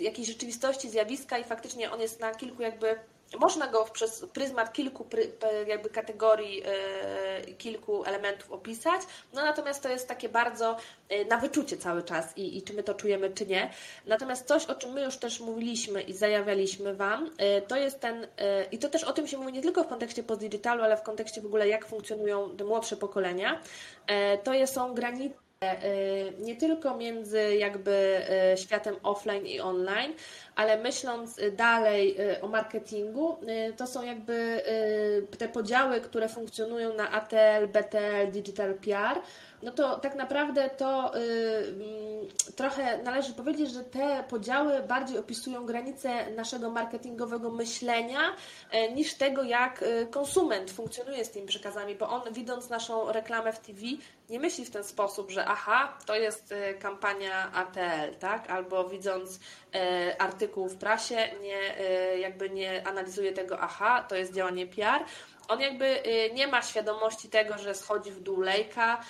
jakiejś 0.00 0.28
rzeczywistości, 0.28 0.90
zjawiska 0.90 1.38
i 1.38 1.44
faktycznie 1.44 1.92
on 1.92 2.00
jest 2.00 2.20
na 2.20 2.34
kilku 2.34 2.62
jakby 2.62 2.96
można 3.38 3.66
go 3.66 3.84
przez 3.84 4.26
pryzmat 4.32 4.72
kilku 4.72 5.06
jakby 5.66 5.90
kategorii, 5.90 6.62
e, 6.66 7.52
kilku 7.58 8.04
elementów 8.04 8.52
opisać, 8.52 9.00
no 9.32 9.44
natomiast 9.44 9.82
to 9.82 9.88
jest 9.88 10.08
takie 10.08 10.28
bardzo 10.28 10.76
e, 11.08 11.24
na 11.24 11.36
wyczucie 11.36 11.76
cały 11.76 12.02
czas 12.02 12.38
i, 12.38 12.58
i 12.58 12.62
czy 12.62 12.72
my 12.72 12.82
to 12.82 12.94
czujemy, 12.94 13.30
czy 13.30 13.46
nie. 13.46 13.70
Natomiast 14.06 14.46
coś, 14.46 14.64
o 14.64 14.74
czym 14.74 14.92
my 14.92 15.04
już 15.04 15.16
też 15.16 15.40
mówiliśmy 15.40 16.02
i 16.02 16.12
zajawialiśmy 16.12 16.94
Wam, 16.94 17.30
e, 17.38 17.62
to 17.62 17.76
jest 17.76 18.00
ten, 18.00 18.26
i 18.72 18.78
to 18.78 18.88
też 18.88 19.04
o 19.04 19.12
tym 19.12 19.26
się 19.26 19.38
mówi 19.38 19.52
nie 19.52 19.62
tylko 19.62 19.84
w 19.84 19.88
kontekście 19.88 20.22
postdigitalu, 20.22 20.82
ale 20.82 20.96
w 20.96 21.02
kontekście 21.02 21.40
w 21.40 21.46
ogóle 21.46 21.68
jak 21.68 21.86
funkcjonują 21.86 22.56
te 22.56 22.64
młodsze 22.64 22.96
pokolenia, 22.96 23.60
to 24.44 24.66
są 24.66 24.94
granice 24.94 25.45
nie 26.38 26.56
tylko 26.56 26.96
między 26.96 27.56
jakby 27.56 28.20
światem 28.56 28.96
offline 29.02 29.46
i 29.46 29.60
online, 29.60 30.12
ale 30.56 30.78
myśląc 30.78 31.38
y, 31.38 31.52
dalej 31.52 32.20
y, 32.20 32.40
o 32.40 32.48
marketingu, 32.48 33.36
y, 33.70 33.72
to 33.72 33.86
są 33.86 34.02
jakby 34.02 34.62
te 35.38 35.48
podziały, 35.48 36.00
które 36.00 36.28
funkcjonują 36.28 36.94
na 36.94 37.10
ATL, 37.10 37.66
BTL, 37.68 38.32
Digital 38.32 38.74
PR, 38.74 39.20
no 39.62 39.70
to 39.70 39.98
tak 39.98 40.14
naprawdę 40.14 40.70
to 40.70 41.14
mm, 41.14 41.26
trochę 42.56 43.02
należy 43.02 43.32
powiedzieć, 43.32 43.70
że 43.70 43.84
te 43.84 44.24
podziały 44.28 44.82
bardziej 44.82 45.18
opisują 45.18 45.66
granice 45.66 46.30
naszego 46.30 46.70
marketingowego 46.70 47.50
myślenia 47.50 48.20
niż 48.94 49.14
tego, 49.14 49.42
jak 49.42 49.84
konsument 50.10 50.70
funkcjonuje 50.70 51.24
z 51.24 51.30
tymi 51.30 51.46
przekazami, 51.46 51.94
bo 51.94 52.08
on 52.08 52.32
widząc 52.32 52.70
naszą 52.70 53.12
reklamę 53.12 53.52
w 53.52 53.58
TV 53.58 53.80
nie 54.30 54.40
myśli 54.40 54.64
w 54.64 54.70
ten 54.70 54.84
sposób, 54.84 55.30
że 55.30 55.44
aha, 55.44 55.98
to 56.06 56.14
jest 56.14 56.54
kampania 56.80 57.52
ATL, 57.52 58.14
tak? 58.18 58.50
Albo 58.50 58.88
widząc 58.88 59.40
artykuł 60.18 60.36
artykuł 60.46 60.68
w 60.68 60.76
prasie, 60.76 61.16
nie, 61.42 61.80
y, 62.14 62.18
jakby 62.18 62.50
nie 62.50 62.86
analizuje 62.86 63.32
tego, 63.32 63.60
aha, 63.60 64.06
to 64.08 64.16
jest 64.16 64.34
działanie 64.34 64.66
PR. 64.66 65.04
On 65.48 65.60
jakby 65.60 66.06
y, 66.06 66.30
nie 66.34 66.46
ma 66.46 66.62
świadomości 66.62 67.28
tego, 67.28 67.58
że 67.58 67.74
schodzi 67.74 68.10
w 68.10 68.20
dół 68.20 68.40
lejka, 68.40 69.00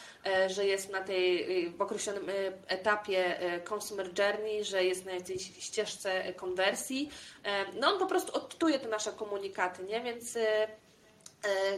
że 0.47 0.65
jest 0.65 0.91
na 0.91 1.01
tej 1.01 1.71
w 1.71 1.81
określonym 1.83 2.31
etapie 2.69 3.39
consumer 3.71 4.07
journey, 4.19 4.65
że 4.65 4.85
jest 4.85 5.05
na 5.05 5.13
jakiejś 5.13 5.43
ścieżce 5.59 6.33
konwersji. 6.33 7.11
No 7.81 7.93
on 7.93 7.99
po 7.99 8.07
prostu 8.07 8.35
odczytuje 8.35 8.79
te 8.79 8.89
nasze 8.89 9.13
komunikaty, 9.13 9.83
nie? 9.85 10.01
Więc 10.01 10.37
E, 10.37 10.69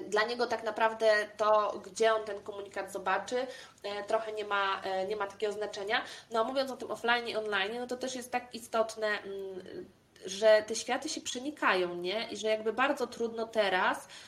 dla 0.09 0.23
niego 0.25 0.47
tak 0.47 0.65
naprawdę 0.65 1.29
to, 1.37 1.81
gdzie 1.85 2.15
on 2.15 2.25
ten 2.25 2.41
komunikat 2.41 2.93
zobaczy, 2.93 3.47
e, 3.83 4.05
trochę 4.05 4.33
nie 4.33 4.45
ma, 4.45 4.83
e, 4.83 5.07
nie 5.07 5.17
ma 5.17 5.27
takiego 5.27 5.53
znaczenia. 5.53 6.05
No 6.31 6.45
mówiąc 6.45 6.71
o 6.71 6.77
tym 6.77 6.91
offline 6.91 7.29
i 7.29 7.37
online, 7.37 7.79
no 7.79 7.87
to 7.87 7.97
też 7.97 8.15
jest 8.15 8.33
tak 8.33 8.55
istotne, 8.55 9.07
mm, 9.07 9.89
że 10.27 10.65
te 10.67 10.75
światy 10.75 11.09
się 11.09 11.21
przenikają, 11.21 11.95
nie? 11.95 12.29
I 12.31 12.37
że 12.37 12.49
jakby 12.49 12.73
bardzo 12.73 13.07
trudno 13.07 13.47
teraz 13.47 14.09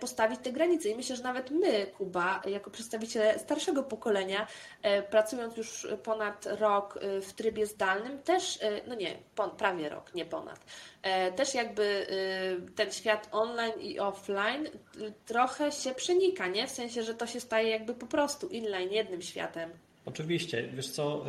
postawić 0.00 0.40
te 0.40 0.52
granice. 0.52 0.88
I 0.88 0.94
myślę, 0.94 1.16
że 1.16 1.22
nawet 1.22 1.50
my, 1.50 1.86
Kuba, 1.86 2.42
jako 2.46 2.70
przedstawiciele 2.70 3.38
starszego 3.38 3.82
pokolenia, 3.82 4.46
e, 4.82 5.02
pracując 5.02 5.56
już 5.56 5.86
ponad 6.02 6.46
rok 6.46 6.98
e, 7.02 7.20
w 7.20 7.32
trybie 7.32 7.66
zdalnym, 7.66 8.22
też, 8.22 8.58
no 8.86 8.94
nie, 8.94 9.16
prawie 9.58 9.88
rok, 9.88 10.14
nie 10.14 10.24
ponad, 10.24 10.60
też 11.36 11.54
jakby 11.54 12.06
ten 12.76 12.92
świat 12.92 13.28
online 13.32 13.80
i 13.80 13.98
offline 13.98 14.68
trochę 15.26 15.72
się 15.72 15.94
przenika, 15.94 16.46
nie? 16.46 16.66
W 16.66 16.70
sensie, 16.70 17.02
że 17.02 17.14
to 17.14 17.26
się 17.26 17.40
staje 17.40 17.68
jakby 17.68 17.94
po 17.94 18.06
prostu 18.06 18.48
inline, 18.48 18.92
jednym 18.92 19.22
światem. 19.22 19.70
Oczywiście. 20.06 20.68
Wiesz 20.74 20.88
co, 20.88 21.24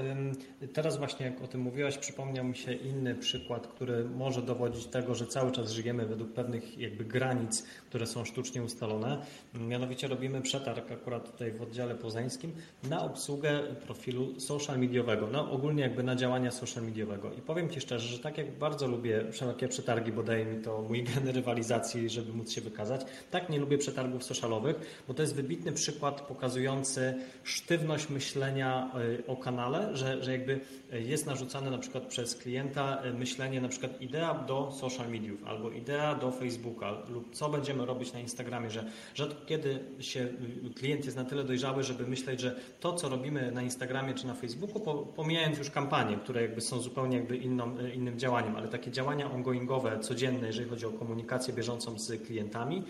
teraz 0.74 0.98
właśnie 0.98 1.26
jak 1.26 1.42
o 1.42 1.48
tym 1.48 1.62
mówiłaś, 1.62 1.98
przypomniał 1.98 2.46
mi 2.46 2.56
się 2.56 2.74
inny 2.74 3.16
przykład, 3.16 3.68
który 3.68 4.06
może 4.06 4.42
dowodzić 4.42 4.86
tego, 4.86 5.16
że 5.16 5.28
cały 5.28 5.52
czas 5.52 5.72
żyjemy 5.72 6.06
według 6.06 6.34
pewnych 6.34 6.78
jakby 6.78 7.06
granic, 7.06 7.64
które 7.90 8.08
są 8.08 8.26
sztucznie 8.26 8.64
ustalone. 8.64 9.26
Mianowicie 9.54 10.08
robimy 10.08 10.42
przetarg 10.42 10.92
akurat 10.92 11.32
tutaj 11.32 11.52
w 11.52 11.62
oddziale 11.62 11.96
poznańskim 11.96 12.54
na 12.84 13.04
obsługę 13.04 13.60
profilu 13.86 14.40
social 14.40 14.80
mediowego, 14.80 15.28
no 15.32 15.52
ogólnie 15.52 15.84
jakby 15.84 16.04
na 16.04 16.16
działania 16.16 16.52
social 16.52 16.84
mediowego. 16.84 17.34
I 17.34 17.42
powiem 17.42 17.70
Ci 17.70 17.82
szczerze, 17.82 18.08
że 18.08 18.20
tak 18.20 18.38
jak 18.38 18.58
bardzo 18.58 18.88
lubię 18.88 19.32
wszelkie 19.32 19.68
przetargi, 19.68 20.12
bo 20.12 20.24
daje 20.24 20.46
mi 20.46 20.64
to 20.64 20.82
mój 20.82 21.04
gen 21.14 21.28
rywalizacji, 21.28 22.10
żeby 22.10 22.34
móc 22.34 22.52
się 22.52 22.62
wykazać, 22.62 23.02
tak 23.32 23.50
nie 23.50 23.60
lubię 23.60 23.78
przetargów 23.78 24.24
socialowych, 24.24 25.04
bo 25.08 25.14
to 25.14 25.22
jest 25.22 25.36
wybitny 25.36 25.72
przykład 25.72 26.22
pokazujący 26.22 27.14
sztywność 27.44 28.10
myślenia 28.10 28.61
Y, 28.62 29.28
o 29.28 29.36
kanale, 29.36 29.98
że, 29.98 30.24
że 30.24 30.32
jakby 30.32 30.60
jest 30.92 31.26
narzucane 31.26 31.72
na 31.72 31.78
przykład 31.78 32.04
przez 32.04 32.36
klienta 32.36 33.06
y, 33.06 33.14
myślenie 33.14 33.62
na 33.62 33.68
przykład 33.68 34.02
idea 34.02 34.34
do 34.34 34.72
social 34.72 35.10
mediów 35.10 35.44
albo 35.44 35.72
idea 35.72 36.16
do 36.16 36.32
Facebooka 36.32 36.92
lub 37.10 37.36
co 37.36 37.50
będziemy 37.50 37.86
robić 37.86 38.14
na 38.14 38.20
Instagramie, 38.20 38.70
że 38.70 38.86
rzadko 39.16 39.46
kiedy 39.46 39.80
się 40.00 40.20
y, 40.20 40.74
klient 40.76 41.06
jest 41.06 41.18
na 41.18 41.26
tyle 41.26 41.44
dojrzały, 41.44 41.84
żeby 41.84 42.08
myśleć, 42.08 42.40
że 42.40 42.56
to 42.80 42.94
co 42.94 43.10
robimy 43.10 43.52
na 43.52 43.62
Instagramie 43.62 44.14
czy 44.14 44.28
na 44.28 44.34
Facebooku, 44.34 45.06
pomijając 45.16 45.58
już 45.58 45.70
kampanie, 45.70 46.18
które 46.18 46.42
jakby 46.42 46.62
są 46.62 46.80
zupełnie 46.80 47.18
jakby 47.18 47.38
inną, 47.38 47.78
innym 47.96 48.20
działaniem, 48.20 48.56
ale 48.56 48.68
takie 48.68 48.92
działania 48.92 49.32
ongoingowe, 49.32 50.00
codzienne, 50.00 50.48
jeżeli 50.48 50.70
chodzi 50.70 50.86
o 50.86 50.92
komunikację 50.92 51.54
bieżącą 51.54 52.00
z 52.00 52.24
klientami, 52.26 52.84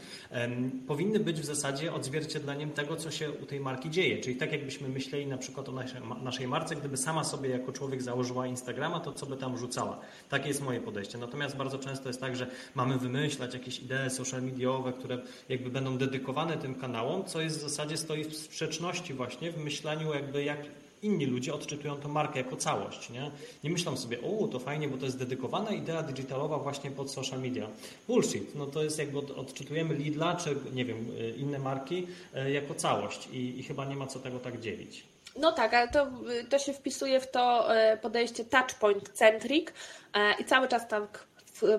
powinny 0.88 1.20
być 1.20 1.42
w 1.42 1.46
zasadzie 1.46 1.94
odzwierciedleniem 1.94 2.72
tego, 2.72 2.96
co 2.96 3.12
się 3.12 3.32
u 3.32 3.46
tej 3.46 3.60
marki 3.60 3.90
dzieje. 3.90 4.18
Czyli 4.18 4.36
tak 4.36 4.52
jakbyśmy 4.52 4.90
myśleli 4.90 5.28
na 5.28 5.38
przykład 5.38 5.61
o 5.70 5.72
naszej, 5.72 6.02
naszej 6.24 6.48
marce, 6.48 6.76
gdyby 6.76 6.98
sama 6.98 7.24
sobie 7.24 7.50
jako 7.50 7.72
człowiek 7.72 8.02
założyła 8.02 8.48
Instagrama, 8.48 9.00
to 9.00 9.14
co 9.14 9.26
by 9.26 9.38
tam 9.38 9.58
rzucała. 9.58 10.00
Takie 10.30 10.48
jest 10.48 10.62
moje 10.62 10.82
podejście. 10.82 11.18
Natomiast 11.18 11.56
bardzo 11.56 11.80
często 11.80 12.10
jest 12.10 12.22
tak, 12.22 12.36
że 12.36 12.48
mamy 12.76 12.98
wymyślać 12.98 13.54
jakieś 13.54 13.80
idee 13.80 14.10
social 14.10 14.44
mediowe, 14.44 14.94
które 14.94 15.20
jakby 15.50 15.70
będą 15.70 15.98
dedykowane 15.98 16.58
tym 16.58 16.76
kanałom, 16.76 17.26
co 17.26 17.42
jest 17.42 17.58
w 17.58 17.62
zasadzie 17.62 17.98
stoi 17.98 18.24
w 18.24 18.36
sprzeczności 18.36 19.14
właśnie 19.14 19.52
w 19.52 19.58
myśleniu 19.58 20.14
jakby 20.14 20.44
jak 20.44 20.60
inni 21.02 21.26
ludzie 21.26 21.54
odczytują 21.54 21.98
tę 21.98 22.08
markę 22.08 22.40
jako 22.40 22.56
całość. 22.56 23.10
Nie, 23.10 23.32
nie 23.64 23.70
myślą 23.70 23.98
sobie, 23.98 24.22
o, 24.22 24.48
to 24.48 24.60
fajnie, 24.60 24.88
bo 24.88 24.98
to 24.98 25.06
jest 25.06 25.18
dedykowana 25.18 25.72
idea 25.72 26.04
digitalowa 26.04 26.58
właśnie 26.58 26.92
pod 26.92 27.12
social 27.12 27.42
media. 27.42 27.68
Bullshit. 28.08 28.56
No 28.56 28.66
to 28.66 28.84
jest 28.84 29.00
jakby 29.00 29.18
odczytujemy 29.18 29.96
Lidla, 29.96 30.36
czy 30.36 30.56
nie 30.74 30.86
wiem, 30.86 31.06
inne 31.38 31.60
marki 31.60 32.08
e, 32.34 32.52
jako 32.52 32.74
całość 32.74 33.28
i, 33.34 33.60
i 33.60 33.64
chyba 33.64 33.86
nie 33.86 33.96
ma 33.96 34.08
co 34.08 34.20
tego 34.20 34.40
tak 34.40 34.60
dzielić. 34.60 35.11
No 35.36 35.52
tak, 35.52 35.74
ale 35.74 35.88
to, 35.88 36.08
to 36.50 36.60
się 36.60 36.74
wpisuje 36.74 37.20
w 37.20 37.32
to 37.32 37.76
e, 37.76 37.98
podejście 37.98 38.46
touchpoint 38.46 39.10
centric 39.10 39.68
e, 40.14 40.34
i 40.40 40.46
cały 40.46 40.68
czas 40.68 40.88
tak 40.88 41.32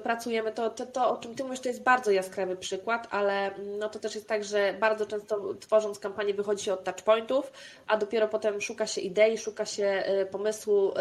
pracujemy, 0.02 0.52
to, 0.52 0.71
to, 0.71 0.87
to 0.87 1.11
o 1.11 1.16
czym 1.16 1.35
Ty 1.35 1.44
mówisz, 1.44 1.61
to 1.61 1.68
jest 1.68 1.82
bardzo 1.82 2.11
jaskrawy 2.11 2.56
przykład, 2.56 3.09
ale 3.11 3.54
mm, 3.54 3.78
no 3.78 3.88
to 3.88 3.99
też 3.99 4.14
jest 4.14 4.28
tak, 4.28 4.44
że 4.44 4.75
bardzo 4.80 5.06
często 5.06 5.54
tworząc 5.54 5.99
kampanię 5.99 6.35
wychodzi 6.35 6.64
się 6.64 6.73
od 6.73 6.85
touchpointów, 6.85 7.52
a 7.87 7.97
dopiero 7.97 8.28
potem 8.28 8.61
szuka 8.61 8.87
się 8.87 9.00
idei, 9.00 9.38
szuka 9.38 9.66
się 9.66 10.04
pomysłu, 10.30 10.94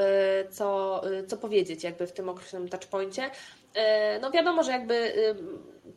co, 0.50 1.02
co 1.28 1.38
powiedzieć 1.38 1.84
jakby 1.84 2.08
w 2.08 2.12
tym 2.12 2.30
określonym 2.30 2.70
touchpoincie. 2.70 3.32
No 4.22 4.32
wiadomo, 4.32 4.64
że 4.64 4.72
jakby 4.72 5.14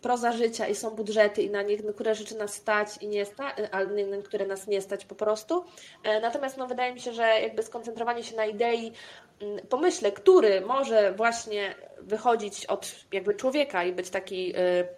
proza 0.04 0.32
życia 0.32 0.66
i 0.66 0.74
są 0.74 0.90
budżety 0.90 1.42
i 1.42 1.50
na 1.50 1.62
niektóre 1.62 2.14
rzeczy 2.14 2.36
nas 2.36 2.54
stać 2.54 2.88
i 3.00 3.08
nie 3.08 3.24
stać, 3.26 3.56
a 3.72 3.84
na 3.84 4.16
niektóre 4.16 4.46
nas 4.46 4.66
nie 4.66 4.80
stać 4.80 5.04
po 5.04 5.14
prostu. 5.14 5.64
E, 6.04 6.20
natomiast 6.20 6.56
no, 6.56 6.66
wydaje 6.66 6.94
mi 6.94 7.00
się, 7.00 7.12
że 7.12 7.22
jakby 7.22 7.62
skoncentrowanie 7.62 8.22
się 8.22 8.36
na 8.36 8.46
idei, 8.46 8.92
mm, 9.40 9.66
pomyśle, 9.66 10.12
który 10.12 10.60
może 10.60 11.12
właśnie 11.12 11.74
wychodzić 12.00 12.66
od 12.66 12.94
jakby 13.12 13.34
człowieka 13.34 13.84
i 13.84 13.92
być 13.92 14.10
taki 14.10 14.56
y, 14.56 14.88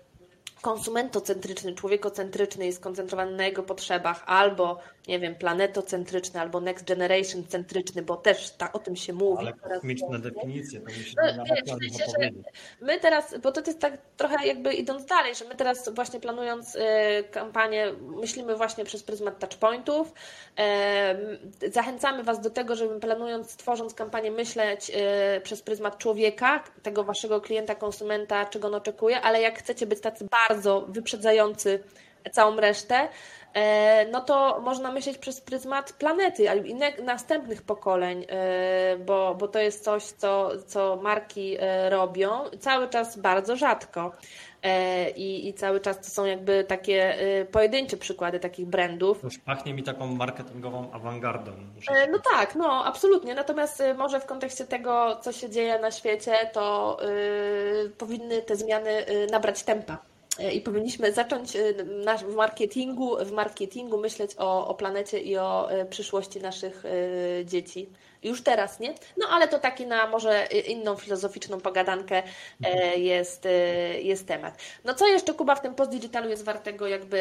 konsumentocentryczny, 0.62 1.74
człowiekocentryczny 1.74 2.66
i 2.66 2.72
skoncentrowany 2.72 3.36
na 3.36 3.44
jego 3.44 3.62
potrzebach, 3.62 4.22
albo, 4.26 4.78
nie 5.08 5.20
wiem, 5.20 5.34
planetocentryczny, 5.34 6.40
albo 6.40 6.60
next 6.60 6.84
generation 6.88 7.46
centryczny, 7.46 8.02
bo 8.02 8.16
też 8.16 8.50
ta, 8.50 8.72
o 8.72 8.78
tym 8.78 8.96
się 8.96 9.12
mówi. 9.12 9.38
Ale 9.38 9.52
kosmiczne 9.52 10.18
definicje, 10.18 10.80
to 10.80 10.86
no, 11.36 11.44
wiesz. 11.44 12.34
My 12.80 13.00
teraz, 13.00 13.38
bo 13.42 13.52
to 13.52 13.60
jest 13.66 13.80
tak 13.80 13.98
trochę 14.16 14.46
jakby 14.46 14.74
idąc 14.74 15.04
dalej, 15.04 15.34
że 15.34 15.44
my 15.44 15.54
teraz 15.54 15.94
właśnie 15.94 16.20
planując 16.20 16.74
y, 16.74 16.80
kampanię, 17.30 17.92
myślimy 18.00 18.56
właśnie 18.56 18.84
przez 18.84 19.02
pryzmat 19.02 19.38
touchpointów. 19.38 20.12
Y, 21.64 21.70
zachęcamy 21.70 22.22
Was 22.22 22.40
do 22.40 22.50
tego, 22.50 22.76
żeby 22.76 23.00
planując, 23.00 23.56
tworząc 23.56 23.94
kampanię, 23.94 24.30
myśleć 24.30 24.90
y, 24.90 25.40
przez 25.40 25.62
pryzmat 25.62 25.98
człowieka, 25.98 26.64
tego 26.82 27.04
Waszego 27.04 27.40
klienta, 27.40 27.74
konsumenta, 27.74 28.46
czego 28.46 28.68
on 28.68 28.74
oczekuje, 28.74 29.20
ale 29.20 29.40
jak 29.40 29.58
chcecie 29.58 29.86
być 29.86 30.00
tacy 30.00 30.24
bardzo 30.30 30.86
wyprzedzający 30.88 31.82
całą 32.32 32.56
resztę, 32.56 32.96
e, 32.96 33.08
no 34.12 34.20
to 34.20 34.60
można 34.60 34.92
myśleć 34.92 35.18
przez 35.18 35.40
pryzmat 35.40 35.92
planety 35.92 36.44
i 36.64 36.74
następnych 37.02 37.62
pokoleń, 37.62 38.26
e, 38.28 38.96
bo, 38.96 39.34
bo 39.34 39.48
to 39.48 39.58
jest 39.58 39.84
coś, 39.84 40.02
co, 40.02 40.50
co 40.66 40.98
marki 41.02 41.56
e, 41.60 41.90
robią 41.90 42.30
cały 42.60 42.88
czas 42.88 43.18
bardzo 43.18 43.56
rzadko. 43.56 44.12
I, 45.16 45.48
I 45.48 45.54
cały 45.54 45.80
czas 45.80 45.98
to 45.98 46.04
są 46.04 46.24
jakby 46.24 46.64
takie 46.64 47.16
pojedyncze 47.52 47.96
przykłady 47.96 48.40
takich 48.40 48.66
brandów. 48.66 49.22
Już 49.22 49.38
pachnie 49.38 49.74
mi 49.74 49.82
taką 49.82 50.06
marketingową 50.06 50.92
awangardą. 50.92 51.52
No 52.12 52.18
tak, 52.32 52.54
no 52.54 52.84
absolutnie. 52.84 53.34
Natomiast 53.34 53.82
może 53.98 54.20
w 54.20 54.26
kontekście 54.26 54.64
tego, 54.64 55.16
co 55.16 55.32
się 55.32 55.50
dzieje 55.50 55.78
na 55.78 55.90
świecie, 55.90 56.50
to 56.52 56.96
yy, 57.82 57.90
powinny 57.90 58.42
te 58.42 58.56
zmiany 58.56 59.06
nabrać 59.30 59.62
tempa. 59.62 59.98
E, 60.38 60.52
i 60.52 60.60
powinniśmy 60.60 61.12
zacząć 61.12 61.56
e, 61.56 61.74
w 62.16 62.34
marketingu, 62.34 63.24
w 63.24 63.32
marketingu 63.32 63.98
myśleć 63.98 64.30
o, 64.38 64.68
o 64.68 64.74
planecie 64.74 65.18
i 65.18 65.36
o 65.36 65.70
e, 65.70 65.84
przyszłości 65.84 66.40
naszych 66.40 66.82
dzieci. 67.44 67.88
Już 68.22 68.42
teraz, 68.42 68.80
nie? 68.80 68.94
No 69.16 69.26
ale 69.30 69.48
to 69.48 69.58
taki 69.58 69.86
na 69.86 70.06
może 70.06 70.46
inną 70.46 70.96
filozoficzną 70.96 71.60
pogadankę 71.60 72.22
jest, 72.96 73.48
jest 74.02 74.26
temat. 74.26 74.58
No 74.84 74.94
co 74.94 75.06
jeszcze, 75.06 75.34
Kuba, 75.34 75.54
w 75.54 75.62
tym 75.62 75.74
postdigitalu 75.74 76.28
jest 76.28 76.44
wartego 76.44 76.86
jakby 76.86 77.18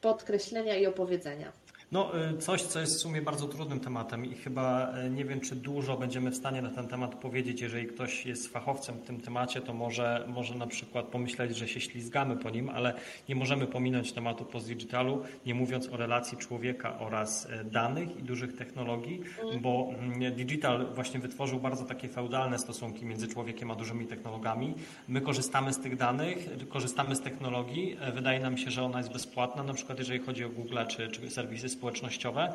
podkreślenia 0.00 0.76
i 0.76 0.86
opowiedzenia? 0.86 1.52
No, 1.92 2.12
y, 2.30 2.38
coś, 2.38 2.62
co 2.62 2.80
jest 2.80 2.96
w 2.96 3.00
sumie 3.00 3.22
bardzo 3.22 3.48
trudnym 3.48 3.80
tematem 3.80 4.24
i 4.24 4.34
chyba 4.34 4.94
y, 5.06 5.10
nie 5.10 5.24
wiem, 5.24 5.40
czy 5.40 5.56
dużo 5.56 5.96
będziemy 5.96 6.30
w 6.30 6.36
stanie 6.36 6.62
na 6.62 6.70
ten 6.70 6.88
temat 6.88 7.14
powiedzieć. 7.14 7.60
Jeżeli 7.60 7.86
ktoś 7.86 8.26
jest 8.26 8.48
fachowcem 8.48 8.94
w 8.98 9.02
tym 9.02 9.20
temacie, 9.20 9.60
to 9.60 9.74
może, 9.74 10.24
może 10.28 10.54
na 10.54 10.66
przykład 10.66 11.06
pomyśleć, 11.06 11.56
że 11.56 11.68
się 11.68 11.80
ślizgamy 11.80 12.36
po 12.36 12.50
nim, 12.50 12.68
ale 12.68 12.94
nie 13.28 13.34
możemy 13.34 13.66
pominąć 13.66 14.12
tematu 14.12 14.44
postdigitalu, 14.44 15.22
nie 15.46 15.54
mówiąc 15.54 15.88
o 15.88 15.96
relacji 15.96 16.38
człowieka 16.38 16.98
oraz 16.98 17.44
y, 17.44 17.64
danych 17.64 18.16
i 18.16 18.22
dużych 18.22 18.56
technologii, 18.56 19.20
bo 19.60 19.88
mm, 19.98 20.34
digital 20.34 20.86
właśnie 20.94 21.20
wytworzył 21.20 21.60
bardzo 21.60 21.84
takie 21.84 22.08
feudalne 22.08 22.58
stosunki 22.58 23.04
między 23.04 23.28
człowiekiem 23.28 23.70
a 23.70 23.74
dużymi 23.74 24.06
technologami. 24.06 24.74
My 25.08 25.20
korzystamy 25.20 25.72
z 25.72 25.78
tych 25.78 25.96
danych, 25.96 26.48
korzystamy 26.68 27.16
z 27.16 27.20
technologii. 27.20 27.96
Wydaje 28.14 28.40
nam 28.40 28.58
się, 28.58 28.70
że 28.70 28.82
ona 28.82 28.98
jest 28.98 29.12
bezpłatna, 29.12 29.62
na 29.62 29.74
przykład 29.74 29.98
jeżeli 29.98 30.20
chodzi 30.20 30.44
o 30.44 30.48
Google 30.48 30.78
czy, 30.88 31.08
czy 31.08 31.30
serwisy 31.30 31.68
społecznościowe, 31.80 32.52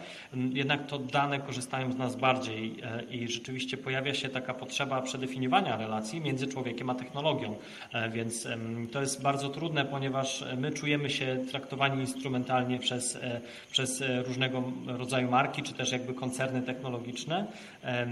jednak 0.53 0.87
to 0.87 0.99
dane 0.99 1.39
korzystają 1.39 1.91
z 1.91 1.97
nas 1.97 2.15
bardziej 2.15 2.75
e, 2.83 3.03
i 3.03 3.27
rzeczywiście 3.27 3.77
pojawia 3.77 4.13
się 4.13 4.29
taka 4.29 4.53
potrzeba 4.53 5.01
przedefiniowania 5.01 5.77
relacji 5.77 6.21
między 6.21 6.47
człowiekiem 6.47 6.89
a 6.89 6.95
technologią. 6.95 7.55
E, 7.93 8.09
więc 8.09 8.47
to 8.91 9.01
jest 9.01 9.21
bardzo 9.21 9.49
trudne, 9.49 9.85
ponieważ 9.85 10.43
my 10.57 10.71
czujemy 10.71 11.09
się 11.09 11.37
traktowani 11.51 12.01
instrumentalnie 12.01 12.79
przez, 12.79 13.15
e, 13.15 13.41
przez 13.71 14.03
różnego 14.25 14.63
rodzaju 14.87 15.31
marki, 15.31 15.63
czy 15.63 15.73
też 15.73 15.91
jakby 15.91 16.13
koncerny 16.13 16.61
technologiczne. 16.61 17.45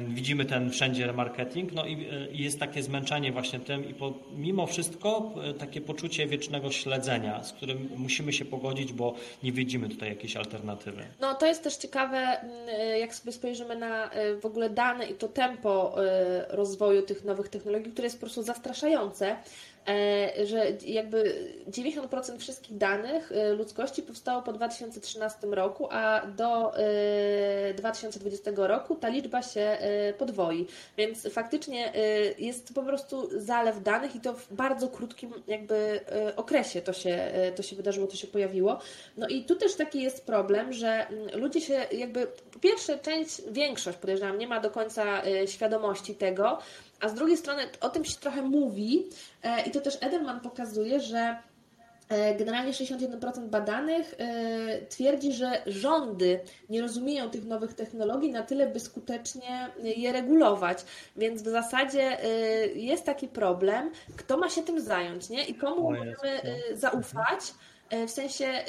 Widzimy 0.07 0.45
ten 0.45 0.69
wszędzie 0.69 1.13
marketing, 1.13 1.73
no 1.73 1.85
i, 1.85 2.07
jest 2.31 2.59
takie 2.59 2.83
zmęczenie 2.83 3.31
właśnie 3.31 3.59
tym 3.59 3.89
i 3.89 3.93
po, 3.93 4.13
mimo 4.35 4.67
wszystko 4.67 5.33
takie 5.59 5.81
poczucie 5.81 6.27
wiecznego 6.27 6.71
śledzenia, 6.71 7.43
z 7.43 7.53
którym 7.53 7.89
musimy 7.97 8.33
się 8.33 8.45
pogodzić, 8.45 8.93
bo 8.93 9.15
nie 9.43 9.51
widzimy 9.51 9.89
tutaj 9.89 10.09
jakiejś 10.09 10.35
alternatywy. 10.35 11.02
No 11.21 11.35
to 11.35 11.45
jest 11.45 11.63
też 11.63 11.75
ciekawe, 11.75 12.17
mm, 12.17 12.99
jak 12.99 13.15
sobie 13.15 13.31
spojrzymy 13.31 13.75
na 13.75 14.15
y, 14.15 14.37
w 14.37 14.45
ogóle 14.45 14.69
dane 14.69 15.05
i 15.05 15.13
to 15.13 15.27
tempo 15.27 15.95
y, 16.03 16.05
rozwoju 16.49 17.01
tych 17.01 17.23
nowych 17.23 17.49
technologii, 17.49 17.91
które 17.91 18.05
jest 18.05 18.17
po 18.17 18.19
prostu 18.19 18.43
zastraszające. 18.43 19.35
E, 19.87 20.45
że 20.45 20.65
jakby 20.85 21.35
90% 21.67 22.37
wszystkich 22.39 22.77
danych 22.77 23.31
y, 23.31 23.55
ludzkości 23.55 24.03
powstało 24.03 24.41
po 24.41 24.53
2013 24.53 25.47
roku, 25.47 25.87
a 25.91 26.25
do 26.25 26.73
2020 27.75 28.51
y, 28.51 28.55
roku 28.55 28.95
ta 28.95 29.09
liczba 29.09 29.41
się 29.41 29.77
podwoi. 30.17 30.67
Więc 30.97 31.27
faktycznie 31.31 31.93
jest 32.39 32.73
po 32.73 32.83
prostu 32.83 33.29
zalew 33.39 33.83
danych 33.83 34.15
i 34.15 34.19
to 34.19 34.33
w 34.33 34.53
bardzo 34.53 34.87
krótkim 34.87 35.33
jakby 35.47 35.99
okresie 36.35 36.81
to 36.81 36.93
się, 36.93 37.31
to 37.55 37.63
się 37.63 37.75
wydarzyło, 37.75 38.07
to 38.07 38.15
się 38.15 38.27
pojawiło. 38.27 38.79
No 39.17 39.27
i 39.27 39.43
tu 39.43 39.55
też 39.55 39.75
taki 39.75 40.01
jest 40.01 40.25
problem, 40.25 40.73
że 40.73 41.07
mm, 41.07 41.39
ludzie 41.39 41.61
się 41.61 41.85
jakby, 41.91 42.27
po 42.51 42.59
pierwsze 42.59 42.99
część, 42.99 43.41
większość 43.51 43.97
podejrzewam, 43.97 44.37
nie 44.37 44.47
ma 44.47 44.59
do 44.59 44.71
końca 44.71 45.21
świadomości 45.45 46.15
tego, 46.15 46.59
a 47.03 47.09
z 47.09 47.13
drugiej 47.13 47.37
strony 47.37 47.63
o 47.81 47.89
tym 47.89 48.05
się 48.05 48.15
trochę 48.15 48.41
mówi 48.41 49.09
e, 49.43 49.61
i 49.61 49.71
to 49.71 49.81
też 49.81 49.97
Edelman 50.01 50.39
pokazuje, 50.39 50.99
że 50.99 51.37
e, 52.09 52.35
Generalnie 52.35 52.71
61% 52.71 53.47
badanych 53.47 54.15
e, 54.17 54.85
twierdzi, 54.85 55.33
że 55.33 55.61
rządy 55.65 56.39
nie 56.69 56.81
rozumieją 56.81 57.29
tych 57.29 57.45
nowych 57.45 57.73
technologii 57.73 58.31
na 58.31 58.43
tyle, 58.43 58.67
by 58.67 58.79
skutecznie 58.79 59.69
je 59.83 60.11
regulować. 60.11 60.77
Więc 61.15 61.41
w 61.41 61.47
zasadzie 61.47 62.17
jest 62.75 63.05
taki 63.05 63.27
problem, 63.27 63.91
kto 64.17 64.37
ma 64.37 64.49
się 64.49 64.63
tym 64.63 64.81
zająć, 64.81 65.29
nie? 65.29 65.45
I 65.45 65.55
komu 65.55 65.81
możemy 65.81 66.41
zaufać. 66.73 67.53
E, 67.89 68.07
w 68.07 68.11
sensie, 68.11 68.45
e, 68.45 68.63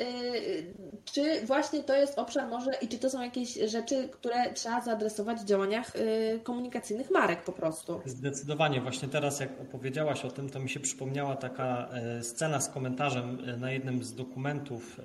czy 1.05 1.47
właśnie 1.47 1.83
to 1.83 1.97
jest 1.97 2.19
obszar 2.19 2.49
może 2.49 2.73
i 2.83 2.89
czy 2.89 2.99
to 2.99 3.11
są 3.11 3.23
jakieś 3.23 3.55
rzeczy, 3.55 4.09
które 4.09 4.53
trzeba 4.53 4.81
zaadresować 4.81 5.39
w 5.41 5.45
działaniach 5.45 5.93
e, 5.97 6.39
komunikacyjnych 6.39 7.11
marek 7.11 7.43
po 7.43 7.53
prostu? 7.53 8.01
Zdecydowanie. 8.05 8.81
Właśnie 8.81 9.09
teraz, 9.09 9.41
jak 9.41 9.61
opowiedziałaś 9.61 10.25
o 10.25 10.31
tym, 10.31 10.51
to 10.51 10.61
mi 10.61 10.71
się 10.71 10.81
przypomniała 10.81 11.37
taka 11.37 11.89
scena 12.23 12.61
z 12.61 12.69
komentarzem 12.69 13.39
na 13.61 13.71
jednym 13.71 14.05
z 14.05 14.15
dokumentów 14.15 15.01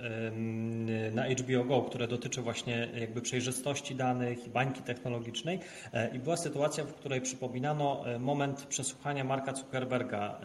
na 1.12 1.24
HBO 1.30 1.63
Go, 1.63 1.82
które 1.82 2.08
dotyczy 2.08 2.41
właśnie 2.41 2.89
jakby 3.00 3.22
przejrzystości 3.22 3.95
danych 3.95 4.48
i 4.48 4.50
bańki 4.50 4.82
technologicznej. 4.82 5.60
I 6.13 6.19
była 6.19 6.38
sytuacja, 6.38 6.84
w 6.84 6.93
której 6.93 7.22
przypominano 7.22 8.04
moment 8.19 8.65
przesłuchania 8.65 9.24
Marka 9.24 9.54
Zuckerberga 9.54 10.41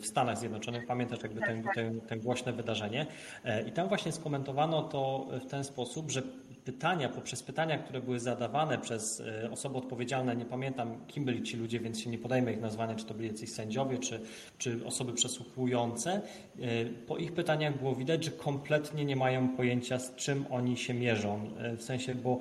w 0.00 0.06
Stanach 0.06 0.38
Zjednoczonych. 0.38 0.86
Pamiętasz 0.86 1.22
jakby 1.22 1.40
ten, 1.40 1.64
ten, 1.74 2.00
ten 2.00 2.20
głośne 2.20 2.52
wydarzenie? 2.52 2.75
Wydarzenie. 2.76 3.06
E, 3.44 3.68
I 3.68 3.72
tam 3.72 3.88
właśnie 3.88 4.12
skomentowano 4.12 4.82
to 4.82 5.26
w 5.46 5.50
ten 5.50 5.64
sposób, 5.64 6.10
że 6.10 6.22
pytania, 6.66 7.08
poprzez 7.08 7.42
pytania, 7.42 7.78
które 7.78 8.00
były 8.00 8.20
zadawane 8.20 8.78
przez 8.78 9.20
e, 9.20 9.50
osoby 9.50 9.78
odpowiedzialne, 9.78 10.36
nie 10.36 10.44
pamiętam 10.44 11.06
kim 11.06 11.24
byli 11.24 11.42
ci 11.42 11.56
ludzie, 11.56 11.80
więc 11.80 12.00
się 12.00 12.10
nie 12.10 12.18
podejmę 12.18 12.52
ich 12.52 12.60
nazwania, 12.60 12.94
czy 12.94 13.04
to 13.04 13.14
byli 13.14 13.28
jacyś 13.28 13.52
sędziowie, 13.52 13.98
czy, 13.98 14.20
czy 14.58 14.86
osoby 14.86 15.12
przesłuchujące, 15.12 16.12
e, 16.12 16.84
po 17.06 17.16
ich 17.16 17.32
pytaniach 17.32 17.78
było 17.78 17.94
widać, 17.94 18.24
że 18.24 18.30
kompletnie 18.30 19.04
nie 19.04 19.16
mają 19.16 19.56
pojęcia, 19.56 19.98
z 19.98 20.14
czym 20.14 20.44
oni 20.50 20.76
się 20.76 20.94
mierzą. 20.94 21.50
W 21.76 21.82
sensie, 21.82 22.14
bo 22.14 22.38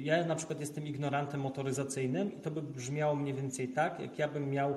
ja 0.00 0.24
na 0.24 0.34
przykład 0.34 0.60
jestem 0.60 0.86
ignorantem 0.86 1.40
motoryzacyjnym 1.40 2.36
i 2.36 2.40
to 2.40 2.50
by 2.50 2.62
brzmiało 2.62 3.14
mniej 3.14 3.34
więcej 3.34 3.68
tak, 3.68 4.00
jak 4.00 4.18
ja 4.18 4.28
bym 4.28 4.50
miał 4.50 4.74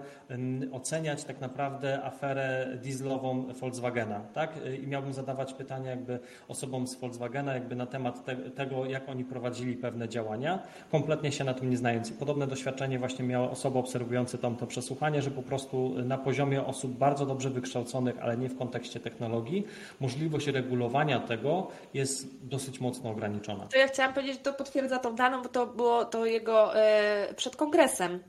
oceniać 0.72 1.24
tak 1.24 1.42
naprawdę 1.42 2.04
aferę 2.04 2.78
dieslową 2.84 3.54
Volkswagena, 3.54 4.20
tak? 4.20 4.54
I 4.84 4.88
miałbym 4.88 5.14
zadawać 5.14 5.54
pytania 5.54 5.90
jakby 5.90 6.20
osobom 6.48 6.88
z 6.88 6.96
Volkswagena 6.96 7.54
jakby 7.54 7.76
na 7.76 7.86
temat 7.86 8.26
te, 8.26 8.36
tego, 8.36 8.79
jak 8.86 9.10
oni 9.10 9.26
prowadzili 9.26 9.76
pewne 9.76 10.10
działania, 10.10 10.60
kompletnie 10.92 11.32
się 11.32 11.44
na 11.44 11.54
tym 11.54 11.70
nie 11.70 11.78
znając. 11.78 12.10
I 12.12 12.14
podobne 12.14 12.48
doświadczenie 12.48 13.00
właśnie 13.00 13.26
miały 13.26 13.50
osoby 13.50 13.80
obserwujące 13.80 14.38
tam 14.38 14.56
to 14.56 14.68
przesłuchanie, 14.68 15.22
że 15.22 15.32
po 15.32 15.42
prostu 15.44 15.96
na 16.06 16.18
poziomie 16.18 16.66
osób 16.66 16.92
bardzo 16.92 17.26
dobrze 17.26 17.50
wykształconych, 17.50 18.20
ale 18.22 18.38
nie 18.38 18.50
w 18.50 18.58
kontekście 18.58 19.00
technologii, 19.00 19.68
możliwość 20.00 20.48
regulowania 20.48 21.20
tego 21.20 21.68
jest 21.94 22.46
dosyć 22.46 22.80
mocno 22.80 23.10
ograniczona. 23.10 23.66
To 23.66 23.78
ja 23.78 23.88
chciałam 23.88 24.14
powiedzieć, 24.14 24.38
że 24.38 24.44
to 24.44 24.54
potwierdza 24.54 25.00
tą 25.00 25.16
daną, 25.16 25.42
bo 25.42 25.50
to 25.50 25.68
było 25.68 26.06
to 26.06 26.26
jego 26.26 26.76
e, 26.76 27.34
przed 27.36 27.56
kongresem. 27.56 28.20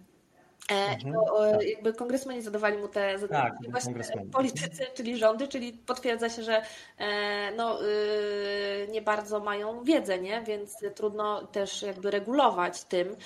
E, 0.70 0.90
Mhm, 0.90 1.14
to, 1.14 1.48
e, 1.48 1.52
tak. 1.52 1.68
jakby 1.68 1.92
kongresmeni 1.92 2.42
zadawali 2.42 2.78
mu 2.78 2.88
te 2.88 3.18
zadania, 3.18 3.42
Tak, 3.50 3.70
właśnie 3.70 3.92
kongresmeni. 3.92 4.30
politycy, 4.30 4.87
czyli 4.94 5.16
rządy, 5.16 5.48
czyli 5.48 5.72
potwierdza 5.72 6.28
się, 6.28 6.42
że 6.42 6.62
e, 6.98 7.52
no, 7.56 7.85
y, 7.85 8.88
nie 8.90 9.02
bardzo 9.02 9.40
mają 9.40 9.85
wiedzę, 9.85 10.18
nie? 10.18 10.42
więc 10.42 10.76
trudno 10.94 11.46
też 11.46 11.83
jakby 11.83 12.11
regulować 12.11 12.85
tym, 12.85 13.16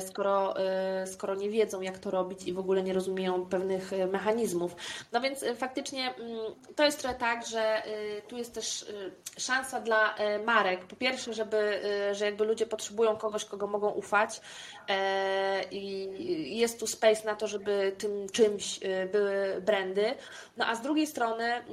skoro, 0.00 0.60
e, 0.60 1.06
skoro 1.06 1.34
nie 1.34 1.50
wiedzą, 1.50 1.80
jak 1.80 1.98
to 1.98 2.10
robić 2.10 2.42
i 2.48 2.52
w 2.52 2.58
ogóle 2.58 2.82
nie 2.82 2.92
rozumieją 2.92 3.46
pewnych 3.46 3.92
e, 3.92 4.06
mechanizmów. 4.06 4.76
No 5.12 5.20
więc 5.20 5.42
e, 5.42 5.54
faktycznie 5.54 6.14
mm, 6.14 6.38
to 6.76 6.84
jest 6.84 6.98
trochę 6.98 7.14
tak, 7.14 7.46
że 7.46 7.84
e, 7.84 8.22
tu 8.22 8.36
jest 8.36 8.54
też 8.54 8.82
e, 8.82 9.40
szansa 9.40 9.80
dla 9.80 10.14
e, 10.14 10.38
marek. 10.38 10.84
Po 10.84 10.96
pierwsze, 10.96 11.34
żeby, 11.34 11.80
e, 11.84 12.14
że 12.14 12.24
jakby 12.24 12.44
ludzie 12.44 12.66
potrzebują 12.66 13.16
kogoś, 13.16 13.44
kogo 13.44 13.66
mogą 13.66 13.90
ufać 13.90 14.40
e, 14.88 15.64
i 15.70 16.58
jest 16.58 16.80
tu 16.80 16.86
space 16.86 17.26
na 17.26 17.36
to, 17.36 17.46
żeby 17.46 17.92
tym 17.98 18.28
czymś 18.32 18.80
e, 18.82 19.06
były 19.06 19.60
brandy. 19.60 20.14
No 20.56 20.66
a 20.66 20.74
z 20.74 20.80
drugiej 20.80 21.06
strony 21.06 21.44
mm, 21.44 21.68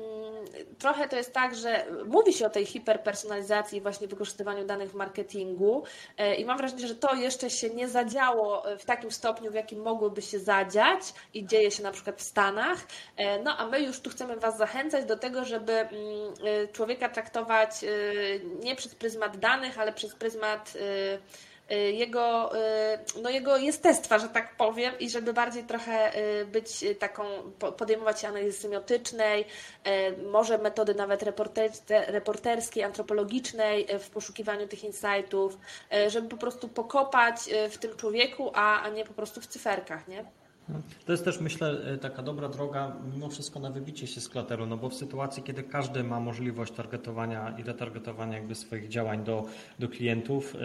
trochę 0.79 1.09
to 1.09 1.15
jest 1.15 1.33
tak, 1.33 1.55
że 1.55 1.85
mówi 2.05 2.33
się 2.33 2.45
o 2.45 2.49
tej 2.49 2.65
hiperpersonalizacji 2.65 3.77
i 3.77 3.81
właśnie 3.81 4.07
wykorzystywaniu 4.07 4.65
danych 4.65 4.91
w 4.91 4.95
marketingu 4.95 5.83
e, 6.17 6.35
i 6.35 6.45
mam 6.45 6.57
wrażenie, 6.57 6.87
że 6.87 6.95
to 6.95 7.15
jeszcze 7.15 7.49
się 7.49 7.69
nie 7.69 7.84
zadziało 7.89 8.63
w 8.79 8.85
takim 8.85 9.11
stopniu, 9.11 9.51
w 9.51 9.53
jakim 9.53 9.81
mogłoby 9.81 10.21
się 10.21 10.39
zadziać 10.39 11.01
i 11.33 11.45
dzieje 11.45 11.71
się 11.71 11.83
na 11.83 11.91
przykład 11.91 12.19
w 12.19 12.21
Stanach. 12.21 12.79
E, 13.17 13.39
No 13.39 13.57
a 13.57 13.67
my 13.67 13.79
już 13.79 13.99
tu 13.99 14.09
chcemy 14.09 14.35
Was 14.35 14.57
zachęcać 14.57 15.05
do 15.05 15.17
tego, 15.17 15.45
żeby 15.45 15.73
mm, 15.73 15.91
e, 16.45 16.67
człowieka 16.67 17.09
traktować 17.09 17.83
e, 17.83 17.87
nie 18.63 18.75
przez 18.75 18.95
pryzmat 18.95 19.37
danych, 19.37 19.79
ale 19.79 19.93
przez 19.93 20.15
pryzmat 20.15 20.73
e, 20.75 21.13
e, 21.13 21.19
jego, 21.73 22.57
e, 22.59 22.99
no 23.21 23.29
jego 23.29 23.57
jestestwa, 23.57 24.19
że 24.19 24.29
tak 24.29 24.55
powiem, 24.55 24.99
i 24.99 25.09
żeby 25.09 25.33
bardziej 25.33 25.63
trochę 25.63 26.13
e, 26.13 26.45
być 26.45 26.85
taką, 26.99 27.23
po- 27.59 27.71
podejmować 27.71 28.21
się 28.21 28.27
analizy 28.27 28.59
semiotycznej, 28.59 29.45
może 30.31 30.57
metody 30.57 30.95
nawet 30.95 31.23
reporter- 31.23 32.05
reporterskiej, 32.07 32.83
antropologicznej 32.83 33.87
w 33.99 34.09
poszukiwaniu 34.09 34.67
tych 34.67 34.83
insightów, 34.83 35.57
żeby 36.07 36.29
po 36.29 36.37
prostu 36.37 36.67
pokopać 36.67 37.35
w 37.69 37.77
tym 37.77 37.95
człowieku, 37.97 38.51
a, 38.53 38.81
a 38.81 38.89
nie 38.89 39.05
po 39.05 39.13
prostu 39.13 39.41
w 39.41 39.47
cyferkach, 39.47 40.07
nie? 40.07 40.25
To 41.05 41.11
jest 41.11 41.25
też, 41.25 41.39
myślę, 41.39 41.77
taka 42.01 42.23
dobra 42.23 42.49
droga 42.49 42.95
mimo 43.13 43.29
wszystko 43.29 43.59
na 43.59 43.69
wybicie 43.69 44.07
się 44.07 44.21
z 44.21 44.29
klateru, 44.29 44.65
no 44.65 44.77
bo 44.77 44.89
w 44.89 44.93
sytuacji, 44.93 45.43
kiedy 45.43 45.63
każdy 45.63 46.03
ma 46.03 46.19
możliwość 46.19 46.73
targetowania 46.73 47.55
i 47.59 47.63
retargetowania 47.63 48.37
jakby 48.37 48.55
swoich 48.55 48.87
działań 48.87 49.23
do, 49.23 49.45
do 49.79 49.89
klientów 49.89 50.55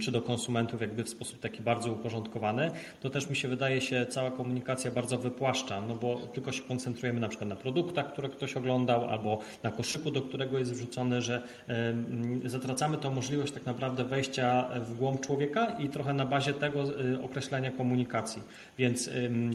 czy 0.00 0.12
do 0.12 0.22
konsumentów 0.22 0.80
jakby 0.80 1.04
w 1.04 1.08
sposób 1.08 1.40
taki 1.40 1.62
bardzo 1.62 1.92
uporządkowany, 1.92 2.70
to 3.00 3.10
też 3.10 3.30
mi 3.30 3.36
się 3.36 3.48
wydaje 3.48 3.80
się 3.80 4.06
cała 4.10 4.30
komunikacja 4.30 4.90
bardzo 4.90 5.18
wypłaszcza, 5.18 5.80
no 5.80 5.94
bo 5.94 6.16
tylko 6.16 6.52
się 6.52 6.62
koncentrujemy 6.62 7.20
na 7.20 7.28
przykład 7.28 7.50
na 7.50 7.56
produktach, 7.56 8.12
które 8.12 8.28
ktoś 8.28 8.56
oglądał 8.56 9.08
albo 9.08 9.38
na 9.62 9.70
koszyku, 9.70 10.10
do 10.10 10.22
którego 10.22 10.58
jest 10.58 10.72
wrzucony, 10.72 11.22
że 11.22 11.42
zatracamy 12.44 12.96
tą 12.96 13.10
możliwość 13.10 13.52
tak 13.52 13.66
naprawdę 13.66 14.04
wejścia 14.04 14.68
w 14.80 14.94
głąb 14.94 15.20
człowieka 15.20 15.66
i 15.66 15.88
trochę 15.88 16.12
na 16.12 16.26
bazie 16.26 16.54
tego 16.54 17.00
y, 17.00 17.22
określenia 17.22 17.70
komunikacji. 17.70 18.42
Więc 18.78 19.10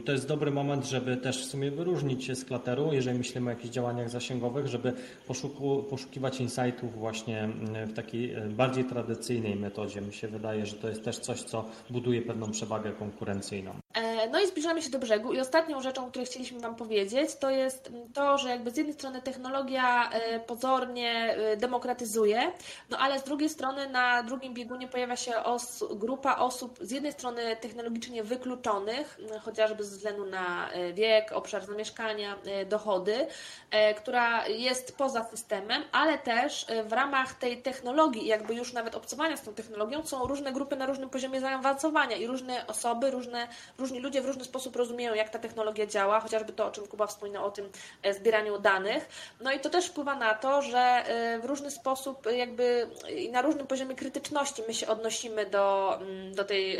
to 0.05 0.11
jest 0.11 0.27
dobry 0.27 0.51
moment, 0.51 0.85
żeby 0.85 1.17
też 1.17 1.41
w 1.41 1.49
sumie 1.49 1.71
wyróżnić 1.71 2.23
się 2.23 2.35
z 2.35 2.45
klateru, 2.45 2.93
jeżeli 2.93 3.17
myślimy 3.17 3.47
o 3.47 3.49
jakichś 3.49 3.73
działaniach 3.73 4.09
zasięgowych, 4.09 4.67
żeby 4.67 4.93
poszuku, 5.27 5.83
poszukiwać 5.89 6.41
insightów 6.41 6.93
właśnie 6.93 7.49
w 7.87 7.93
takiej 7.93 8.35
y, 8.35 8.49
bardziej 8.49 8.83
tradycyjnej 8.85 9.55
metodzie. 9.55 10.01
Mi 10.01 10.13
się 10.13 10.27
wydaje, 10.27 10.65
że 10.65 10.75
to 10.75 10.89
jest 10.89 11.03
też 11.03 11.19
coś, 11.19 11.43
co 11.43 11.65
buduje 11.89 12.21
pewną 12.21 12.51
przewagę 12.51 12.91
konkurencyjną. 12.91 13.84
E, 14.25 14.29
No 14.29 14.41
i 14.41 14.47
zbliżamy 14.47 14.81
się 14.81 14.89
do 14.89 14.99
brzegu. 14.99 15.33
I 15.33 15.39
ostatnią 15.39 15.81
rzeczą, 15.81 16.05
o 16.05 16.09
której 16.09 16.25
chcieliśmy 16.25 16.59
Wam 16.59 16.75
powiedzieć, 16.75 17.35
to 17.35 17.49
jest 17.49 17.91
to, 18.13 18.37
że 18.37 18.49
jakby 18.49 18.71
z 18.71 18.77
jednej 18.77 18.93
strony 18.93 19.21
technologia 19.21 20.09
e, 20.09 20.39
pozornie 20.39 21.35
e, 21.37 21.57
demokratyzuje, 21.57 22.51
no 22.89 22.97
ale 22.97 23.19
z 23.19 23.23
drugiej 23.23 23.49
strony 23.49 23.89
na 23.89 24.23
drugim 24.23 24.53
biegunie 24.53 24.87
pojawia 24.87 25.15
się 25.15 25.35
os 25.35 25.83
grupa 25.91 26.35
osób 26.35 26.79
z 26.81 26.91
jednej 26.91 27.11
strony 27.11 27.55
technologicznie 27.61 28.23
wykluczonych, 28.23 29.19
m, 29.19 29.39
chociażby 29.39 29.83
ze 29.83 29.95
względu 29.95 30.25
na 30.25 30.69
e, 30.69 30.93
wiek, 30.93 31.31
obszar 31.31 31.65
zamieszkania, 31.65 32.35
e, 32.45 32.65
dochody, 32.65 33.27
e, 33.71 33.93
która 33.93 34.47
jest 34.47 34.97
poza 34.97 35.23
systemem, 35.23 35.83
ale 35.91 36.17
też 36.17 36.65
e, 36.69 36.83
w 36.83 36.93
ramach 36.93 37.33
tej 37.33 37.61
technologii, 37.61 38.27
jakby 38.27 38.55
już 38.55 38.73
nawet 38.73 38.95
obcowania 38.95 39.37
z 39.37 39.41
tą 39.41 39.53
technologią, 39.53 40.03
są 40.03 40.27
różne 40.27 40.53
grupy 40.53 40.75
na 40.75 40.85
różnym 40.85 41.09
poziomie 41.09 41.41
zaawansowania 41.41 42.15
i 42.17 42.27
różne 42.27 42.67
osoby, 42.67 43.11
różne, 43.11 43.47
różni 43.77 43.99
ludzie 43.99 44.14
w 44.21 44.25
różny 44.25 44.43
sposób 44.43 44.75
rozumieją, 44.75 45.13
jak 45.13 45.29
ta 45.29 45.39
technologia 45.39 45.85
działa, 45.85 46.19
chociażby 46.19 46.53
to, 46.53 46.65
o 46.65 46.71
czym 46.71 46.87
Kuba 46.87 47.07
wspominał, 47.07 47.45
o 47.45 47.51
tym 47.51 47.69
e, 48.03 48.13
zbieraniu 48.13 48.59
danych. 48.59 49.09
No 49.41 49.51
i 49.51 49.59
to 49.59 49.69
też 49.69 49.85
wpływa 49.85 50.15
na 50.15 50.33
to, 50.33 50.61
że 50.61 50.79
e, 50.79 51.39
w 51.39 51.45
różny 51.45 51.71
sposób 51.71 52.27
e, 52.27 52.37
jakby 52.37 52.87
i 53.17 53.31
na 53.31 53.41
różnym 53.41 53.67
poziomie 53.67 53.95
krytyczności 53.95 54.63
my 54.67 54.73
się 54.73 54.87
odnosimy 54.87 55.45
do, 55.45 55.97
mm, 56.01 56.35
do 56.35 56.43
tej 56.43 56.77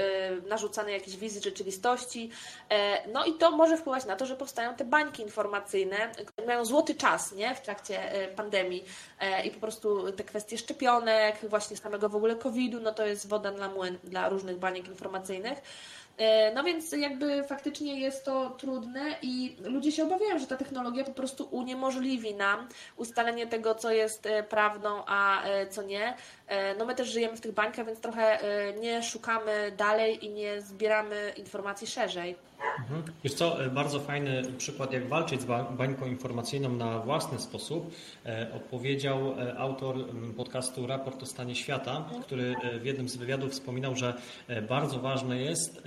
narzucanej 0.47 0.93
jakiejś 0.93 1.17
wizji 1.17 1.41
rzeczywistości. 1.41 2.29
No 3.13 3.25
i 3.25 3.33
to 3.33 3.51
może 3.51 3.77
wpływać 3.77 4.05
na 4.05 4.15
to, 4.15 4.25
że 4.25 4.35
powstają 4.35 4.75
te 4.75 4.85
bańki 4.85 5.23
informacyjne, 5.23 6.11
które 6.25 6.47
mają 6.47 6.65
złoty 6.65 6.95
czas 6.95 7.31
nie? 7.31 7.55
w 7.55 7.61
trakcie 7.61 7.99
pandemii 8.35 8.85
i 9.43 9.51
po 9.51 9.59
prostu 9.59 10.11
te 10.11 10.23
kwestie 10.23 10.57
szczepionek, 10.57 11.35
właśnie 11.49 11.77
samego 11.77 12.09
w 12.09 12.15
ogóle 12.15 12.35
COVID-u, 12.35 12.79
no 12.79 12.91
to 12.91 13.05
jest 13.05 13.27
woda 13.27 13.51
na 13.51 13.69
młyn 13.69 13.97
dla 14.03 14.29
różnych 14.29 14.57
baniek 14.57 14.87
informacyjnych. 14.87 15.61
E, 16.17 16.53
No 16.53 16.63
więc 16.63 16.91
jakby 16.91 17.43
faktycznie 17.43 17.99
jest 17.99 18.25
to 18.25 18.49
trudne 18.49 19.15
i 19.21 19.55
ludzie 19.63 19.91
się 19.91 20.03
obawiają, 20.03 20.39
że 20.39 20.47
ta 20.47 20.57
technologia 20.57 21.03
po 21.03 21.13
prostu 21.13 21.47
uniemożliwi 21.51 22.35
nam 22.35 22.67
ustalenie 22.97 23.47
tego, 23.47 23.75
co 23.75 23.91
jest 23.91 24.25
e, 24.25 24.43
prawdą, 24.43 25.03
a 25.07 25.43
e, 25.43 25.67
co 25.67 25.81
nie. 25.83 26.13
No 26.77 26.85
my 26.85 26.95
też 26.95 27.07
żyjemy 27.09 27.37
w 27.37 27.41
tych 27.41 27.51
bańkach, 27.53 27.85
więc 27.85 27.99
trochę 27.99 28.39
nie 28.79 29.03
szukamy 29.03 29.71
dalej 29.77 30.25
i 30.25 30.29
nie 30.29 30.61
zbieramy 30.61 31.33
informacji 31.37 31.87
szerzej. 31.87 32.35
Mhm. 32.79 33.03
Wiesz 33.23 33.33
co, 33.33 33.57
bardzo 33.71 33.99
fajny 33.99 34.41
przykład, 34.57 34.93
jak 34.93 35.07
walczyć 35.07 35.41
z 35.41 35.45
ba- 35.45 35.63
bańką 35.63 36.05
informacyjną 36.05 36.69
na 36.69 36.99
własny 36.99 37.39
sposób, 37.39 37.91
opowiedział 38.55 39.35
autor 39.57 39.95
podcastu 40.37 40.87
Raport 40.87 41.23
o 41.23 41.25
stanie 41.25 41.55
świata, 41.55 42.05
który 42.21 42.55
w 42.81 42.85
jednym 42.85 43.09
z 43.09 43.15
wywiadów 43.15 43.51
wspominał, 43.51 43.95
że 43.95 44.13
bardzo 44.69 44.99
ważne 44.99 45.37
jest 45.41 45.81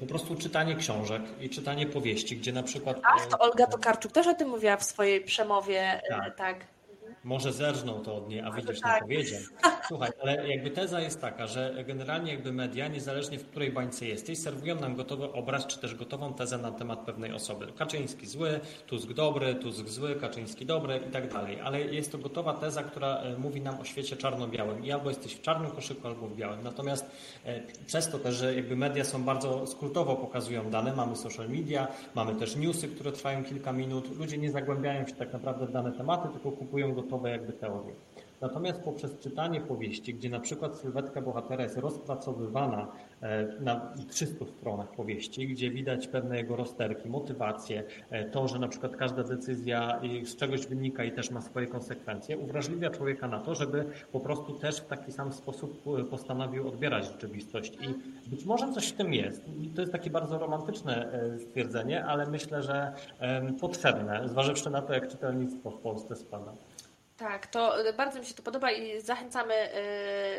po 0.00 0.06
prostu 0.06 0.36
czytanie 0.36 0.76
książek 0.76 1.22
i 1.40 1.50
czytanie 1.50 1.86
powieści, 1.86 2.36
gdzie 2.36 2.52
na 2.52 2.62
przykład 2.62 3.00
Ach, 3.02 3.26
to 3.26 3.38
Olga 3.38 3.66
Tokarczuk 3.66 4.12
też 4.12 4.26
o 4.26 4.34
tym 4.34 4.48
mówiła 4.48 4.76
w 4.76 4.84
swojej 4.84 5.20
przemowie, 5.20 5.80
e, 5.80 6.02
Tak. 6.08 6.36
tak. 6.36 6.66
Może 7.24 7.52
zerżnął 7.52 8.00
to 8.00 8.16
od 8.16 8.28
niej, 8.28 8.40
a 8.40 8.50
wyjdziesz 8.50 8.80
tak. 8.80 8.92
na 8.92 9.00
powiedzie. 9.00 9.38
Słuchaj, 9.88 10.10
ale 10.22 10.48
jakby 10.48 10.70
teza 10.70 11.00
jest 11.00 11.20
taka, 11.20 11.46
że 11.46 11.84
generalnie 11.86 12.32
jakby 12.32 12.52
media, 12.52 12.88
niezależnie 12.88 13.38
w 13.38 13.46
której 13.46 13.72
bańce 13.72 14.06
jesteś, 14.06 14.38
serwują 14.38 14.80
nam 14.80 14.96
gotowy 14.96 15.32
obraz, 15.32 15.66
czy 15.66 15.78
też 15.78 15.94
gotową 15.94 16.34
tezę 16.34 16.58
na 16.58 16.70
temat 16.72 16.98
pewnej 16.98 17.32
osoby. 17.32 17.66
Kaczyński 17.78 18.26
zły, 18.26 18.60
Tusk 18.86 19.12
dobry, 19.12 19.54
Tusk 19.54 19.88
zły, 19.88 20.14
Kaczyński 20.14 20.66
dobry 20.66 21.00
i 21.08 21.10
tak 21.10 21.32
dalej. 21.32 21.60
Ale 21.60 21.80
jest 21.80 22.12
to 22.12 22.18
gotowa 22.18 22.54
teza, 22.54 22.82
która 22.82 23.16
e, 23.16 23.38
mówi 23.38 23.60
nam 23.60 23.80
o 23.80 23.84
świecie 23.84 24.16
czarno-białym. 24.16 24.84
I 24.84 24.92
albo 24.92 25.08
jesteś 25.08 25.34
w 25.34 25.40
czarnym 25.40 25.70
koszyku, 25.70 26.08
albo 26.08 26.26
w 26.26 26.36
białym. 26.36 26.62
Natomiast 26.62 27.10
e, 27.44 27.60
przez 27.86 28.10
to 28.10 28.18
też, 28.18 28.34
że 28.34 28.54
jakby 28.54 28.76
media 28.76 29.04
są 29.04 29.22
bardzo 29.24 29.66
skrótowo 29.66 30.16
pokazują 30.16 30.70
dane, 30.70 30.92
mamy 30.92 31.16
social 31.16 31.48
media, 31.48 31.88
mamy 32.14 32.34
też 32.34 32.56
newsy, 32.56 32.88
które 32.88 33.12
trwają 33.12 33.44
kilka 33.44 33.72
minut. 33.72 34.18
Ludzie 34.18 34.38
nie 34.38 34.50
zagłębiają 34.50 35.06
się 35.06 35.14
tak 35.14 35.32
naprawdę 35.32 35.66
w 35.66 35.72
dane 35.72 35.92
tematy, 35.92 36.28
tylko 36.32 36.52
kupują 36.52 36.94
gotowe 36.94 37.30
jakby 37.30 37.52
teorie. 37.52 37.94
Natomiast 38.40 38.80
poprzez 38.80 39.18
czytanie 39.18 39.60
powieści, 39.60 40.14
gdzie 40.14 40.30
na 40.30 40.40
przykład 40.40 40.76
sylwetka 40.76 41.22
bohatera 41.22 41.62
jest 41.62 41.76
rozpracowywana 41.76 42.86
e, 43.22 43.46
na 43.60 43.92
300 44.08 44.44
stronach 44.46 44.92
powieści, 44.92 45.48
gdzie 45.48 45.70
widać 45.70 46.08
pewne 46.08 46.36
jego 46.36 46.56
rozterki, 46.56 47.08
motywacje, 47.08 47.84
e, 48.10 48.24
to, 48.24 48.48
że 48.48 48.58
na 48.58 48.68
przykład 48.68 48.96
każda 48.96 49.24
decyzja 49.24 50.00
z 50.24 50.36
czegoś 50.36 50.66
wynika 50.66 51.04
i 51.04 51.12
też 51.12 51.30
ma 51.30 51.40
swoje 51.40 51.66
konsekwencje, 51.66 52.38
uwrażliwia 52.38 52.90
człowieka 52.90 53.28
na 53.28 53.40
to, 53.40 53.54
żeby 53.54 53.84
po 54.12 54.20
prostu 54.20 54.52
też 54.52 54.76
w 54.76 54.86
taki 54.86 55.12
sam 55.12 55.32
sposób 55.32 55.84
e, 56.00 56.04
postanowił 56.04 56.68
odbierać 56.68 57.06
rzeczywistość. 57.06 57.78
I 57.80 57.94
być 58.30 58.44
może 58.44 58.72
coś 58.72 58.88
w 58.88 58.96
tym 58.96 59.14
jest. 59.14 59.42
I 59.48 59.68
to 59.68 59.80
jest 59.80 59.92
takie 59.92 60.10
bardzo 60.10 60.38
romantyczne 60.38 61.20
stwierdzenie, 61.38 62.04
ale 62.04 62.26
myślę, 62.26 62.62
że 62.62 62.92
potrzebne, 63.60 64.28
zważywszy 64.28 64.70
na 64.70 64.82
to, 64.82 64.92
jak 64.92 65.08
czytelnictwo 65.08 65.70
w 65.70 65.78
Polsce 65.78 66.16
spada. 66.16 66.52
Tak, 67.18 67.46
to 67.46 67.86
y, 67.86 67.92
bardzo 67.92 68.20
mi 68.20 68.26
się 68.26 68.34
to 68.34 68.42
podoba 68.42 68.70
i 68.70 69.00
zachęcamy, 69.00 69.54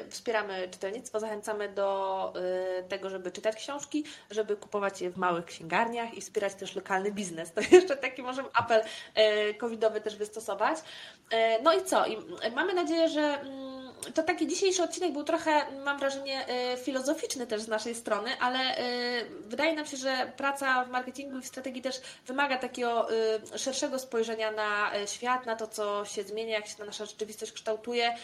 y, 0.05 0.09
wspieramy 0.09 0.67
czytelnictwo, 0.71 1.19
zachęcamy 1.19 1.69
do 1.69 2.33
y, 2.79 2.83
tego, 2.83 3.09
żeby 3.09 3.31
czytać 3.31 3.55
książki, 3.55 4.03
żeby 4.31 4.55
kupować 4.55 5.01
je 5.01 5.09
w 5.09 5.17
małych 5.17 5.45
księgarniach 5.45 6.13
i 6.13 6.21
wspierać 6.21 6.55
też 6.55 6.75
lokalny 6.75 7.11
biznes. 7.11 7.51
To 7.59 7.61
jeszcze 7.71 7.97
taki 7.97 8.21
możemy 8.21 8.49
apel 8.53 8.81
y, 8.81 9.53
covidowy 9.53 10.01
też 10.01 10.15
wystosować. 10.15 10.77
Y, 10.79 11.35
no 11.63 11.73
i 11.73 11.83
co? 11.83 12.05
I 12.05 12.17
mamy 12.55 12.73
nadzieję, 12.73 13.09
że 13.09 13.21
mm, 13.21 13.68
to 14.13 14.23
taki 14.23 14.47
dzisiejszy 14.47 14.83
odcinek 14.83 15.13
był 15.13 15.23
trochę, 15.23 15.65
mam 15.83 15.99
wrażenie, 15.99 16.45
y, 16.73 16.77
filozoficzny 16.77 17.47
też 17.47 17.61
z 17.61 17.67
naszej 17.67 17.95
strony, 17.95 18.29
ale 18.39 18.79
y, 18.79 19.25
wydaje 19.41 19.75
nam 19.75 19.85
się, 19.85 19.97
że 19.97 20.31
praca 20.37 20.85
w 20.85 20.89
marketingu 20.89 21.37
i 21.37 21.41
w 21.41 21.47
strategii 21.47 21.81
też 21.81 22.01
wymaga 22.27 22.57
takiego 22.57 23.11
y, 23.11 23.59
szerszego 23.59 23.99
spojrzenia 23.99 24.51
na 24.51 24.91
świat, 25.05 25.45
na 25.45 25.55
to, 25.55 25.67
co 25.67 26.05
się 26.05 26.23
zmienia, 26.23 26.53
jak 26.53 26.67
się 26.67 26.85
nasza 26.85 27.05
rzeczywistość 27.05 27.51
kształtuje. 27.51 28.15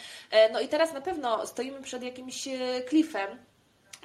No 0.52 0.60
i 0.60 0.68
teraz 0.68 0.92
na 0.92 1.00
pewno 1.00 1.46
stoimy 1.46 1.82
przed 1.82 2.02
jakimś 2.02 2.48
klifem, 2.88 3.38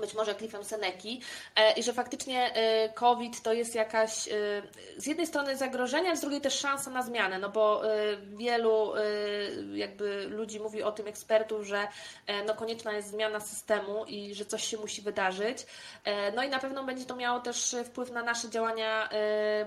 być 0.01 0.13
może 0.13 0.35
klifem 0.35 0.63
Seneki 0.63 1.21
e, 1.55 1.73
i 1.73 1.83
że 1.83 1.93
faktycznie 1.93 2.53
e, 2.53 2.89
COVID 2.89 3.41
to 3.41 3.53
jest 3.53 3.75
jakaś 3.75 4.27
e, 4.27 4.31
z 4.97 5.05
jednej 5.05 5.27
strony 5.27 5.57
zagrożenie, 5.57 6.11
a 6.11 6.15
z 6.15 6.21
drugiej 6.21 6.41
też 6.41 6.59
szansa 6.59 6.91
na 6.91 7.03
zmianę, 7.03 7.39
no 7.39 7.49
bo 7.49 7.81
wielu 8.37 8.93
jakby 9.73 10.27
ludzi 10.29 10.59
mówi 10.59 10.83
o 10.83 10.91
tym, 10.91 11.07
ekspertów, 11.07 11.65
że 11.65 11.87
no 12.47 12.53
konieczna 12.55 12.93
jest 12.93 13.09
zmiana 13.09 13.39
systemu 13.39 14.05
i 14.05 14.35
że 14.35 14.45
coś 14.45 14.63
się 14.63 14.77
musi 14.77 15.01
wydarzyć. 15.01 15.65
No 16.35 16.43
i 16.43 16.49
na 16.49 16.59
pewno 16.59 16.83
będzie 16.83 17.05
to 17.05 17.15
miało 17.15 17.39
też 17.39 17.75
wpływ 17.85 18.11
na 18.11 18.23
nasze 18.23 18.49
działania 18.49 19.09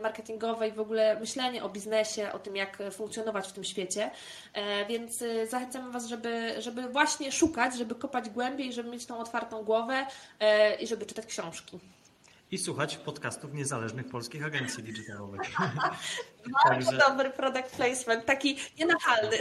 marketingowe 0.03 0.68
i 0.68 0.73
w 0.73 0.81
ogóle 0.81 1.20
myślenie 1.20 1.64
o 1.64 1.68
biznesie, 1.68 2.33
o 2.33 2.38
tym, 2.38 2.57
jak 2.57 2.79
funkcjonować 2.92 3.49
w 3.49 3.53
tym 3.53 3.64
świecie. 3.64 4.11
Więc 4.88 5.25
zachęcamy 5.49 5.90
Was, 5.90 6.07
żeby, 6.07 6.55
żeby 6.59 6.83
właśnie 6.88 7.33
szukać, 7.33 7.75
żeby 7.75 7.94
kopać 7.94 8.31
głębiej, 8.31 8.73
żeby 8.73 8.90
mieć 8.90 9.07
tą 9.07 9.18
otwartą 9.18 9.62
głowę 9.62 10.07
i 10.80 10.87
żeby 10.87 11.06
czytać 11.06 11.26
książki. 11.26 11.80
I 12.50 12.58
słuchać 12.58 12.96
podcastów 12.96 13.54
niezależnych 13.54 14.08
polskich 14.08 14.44
agencji 14.44 14.82
digitalowych. 14.82 15.40
Bardzo 16.68 16.92
dobry 16.92 17.30
product 17.30 17.76
placement, 17.76 18.24
taki 18.24 18.58
nienachalny. 18.78 19.37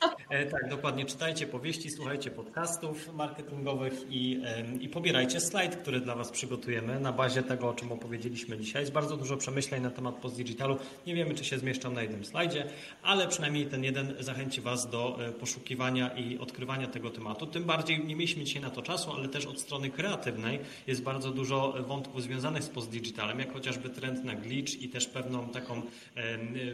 E, 0.00 0.46
Tak, 0.46 0.68
dokładnie. 0.68 1.04
Czytajcie 1.04 1.46
powieści, 1.46 1.90
słuchajcie 1.90 2.30
podcastów 2.30 3.14
marketingowych 3.14 3.94
i, 4.10 4.42
i 4.80 4.88
pobierajcie 4.88 5.40
slajd, 5.40 5.76
który 5.76 6.00
dla 6.00 6.14
Was 6.14 6.30
przygotujemy 6.30 7.00
na 7.00 7.12
bazie 7.12 7.42
tego, 7.42 7.68
o 7.68 7.74
czym 7.74 7.92
opowiedzieliśmy 7.92 8.58
dzisiaj. 8.58 8.82
Jest 8.82 8.92
bardzo 8.92 9.16
dużo 9.16 9.36
przemyśleń 9.36 9.82
na 9.82 9.90
temat 9.90 10.14
postdigitalu. 10.14 10.76
Nie 11.06 11.14
wiemy, 11.14 11.34
czy 11.34 11.44
się 11.44 11.58
zmieszczą 11.58 11.90
na 11.92 12.02
jednym 12.02 12.24
slajdzie, 12.24 12.66
ale 13.02 13.28
przynajmniej 13.28 13.66
ten 13.66 13.84
jeden 13.84 14.14
zachęci 14.20 14.60
Was 14.60 14.90
do 14.90 15.18
e, 15.28 15.32
poszukiwania 15.32 16.08
i 16.08 16.38
odkrywania 16.38 16.86
tego 16.86 17.10
tematu. 17.10 17.46
Tym 17.46 17.64
bardziej 17.64 17.98
nie 17.98 18.16
mieliśmy 18.16 18.44
dzisiaj 18.44 18.62
na 18.62 18.70
to 18.70 18.82
czasu, 18.82 19.12
ale 19.12 19.28
też 19.28 19.46
od 19.46 19.60
strony 19.60 19.90
kreatywnej 19.90 20.58
jest 20.86 21.02
bardzo 21.02 21.30
dużo 21.30 21.74
wątków 21.86 22.22
związanych 22.22 22.62
z 22.62 22.68
postdigitalem, 22.68 23.38
jak 23.38 23.52
chociażby 23.52 23.90
trend 23.90 24.24
na 24.24 24.34
glitch 24.34 24.82
i 24.82 24.88
też 24.88 25.06
pewną 25.06 25.48
taką 25.48 25.82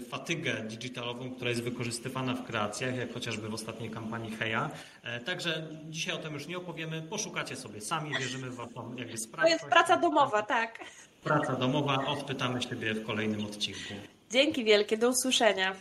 fatygę 0.08 0.54
digitalową, 0.68 1.30
która 1.30 1.50
jest 1.50 1.62
wykorzystywana 1.62 2.34
w 2.34 2.44
kreacjach, 2.44 2.96
jak 2.96 3.15
chociażby 3.16 3.48
w 3.48 3.54
ostatniej 3.54 3.90
kampanii 3.90 4.36
Heja. 4.36 4.70
E, 5.02 5.20
Także 5.20 5.66
dzisiaj 5.84 6.14
o 6.14 6.18
tym 6.18 6.34
już 6.34 6.46
nie 6.46 6.58
opowiemy. 6.58 7.02
Poszukacie 7.02 7.56
sobie 7.56 7.80
sami, 7.80 8.10
wierzymy 8.18 8.50
w 8.50 8.54
Waszą 8.56 8.94
jakby 8.96 9.12
To 9.14 9.18
sprawczość. 9.18 9.52
jest 9.52 9.64
praca 9.64 9.96
domowa, 9.96 10.42
tak. 10.42 10.78
Praca 11.24 11.56
domowa. 11.56 12.06
Odpytamy 12.06 12.62
siebie 12.62 12.94
w 12.94 13.06
kolejnym 13.06 13.44
odcinku. 13.44 13.94
Dzięki 14.30 14.64
wielkie, 14.64 14.96
do 14.98 15.08
usłyszenia. 15.08 15.74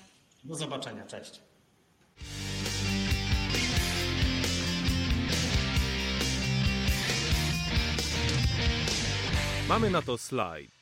Do 0.43 0.55
zobaczenia. 0.55 1.05
Cześć. 1.07 1.41
Mamy 9.67 9.89
na 9.89 10.01
to 10.01 10.17
slajd. 10.17 10.74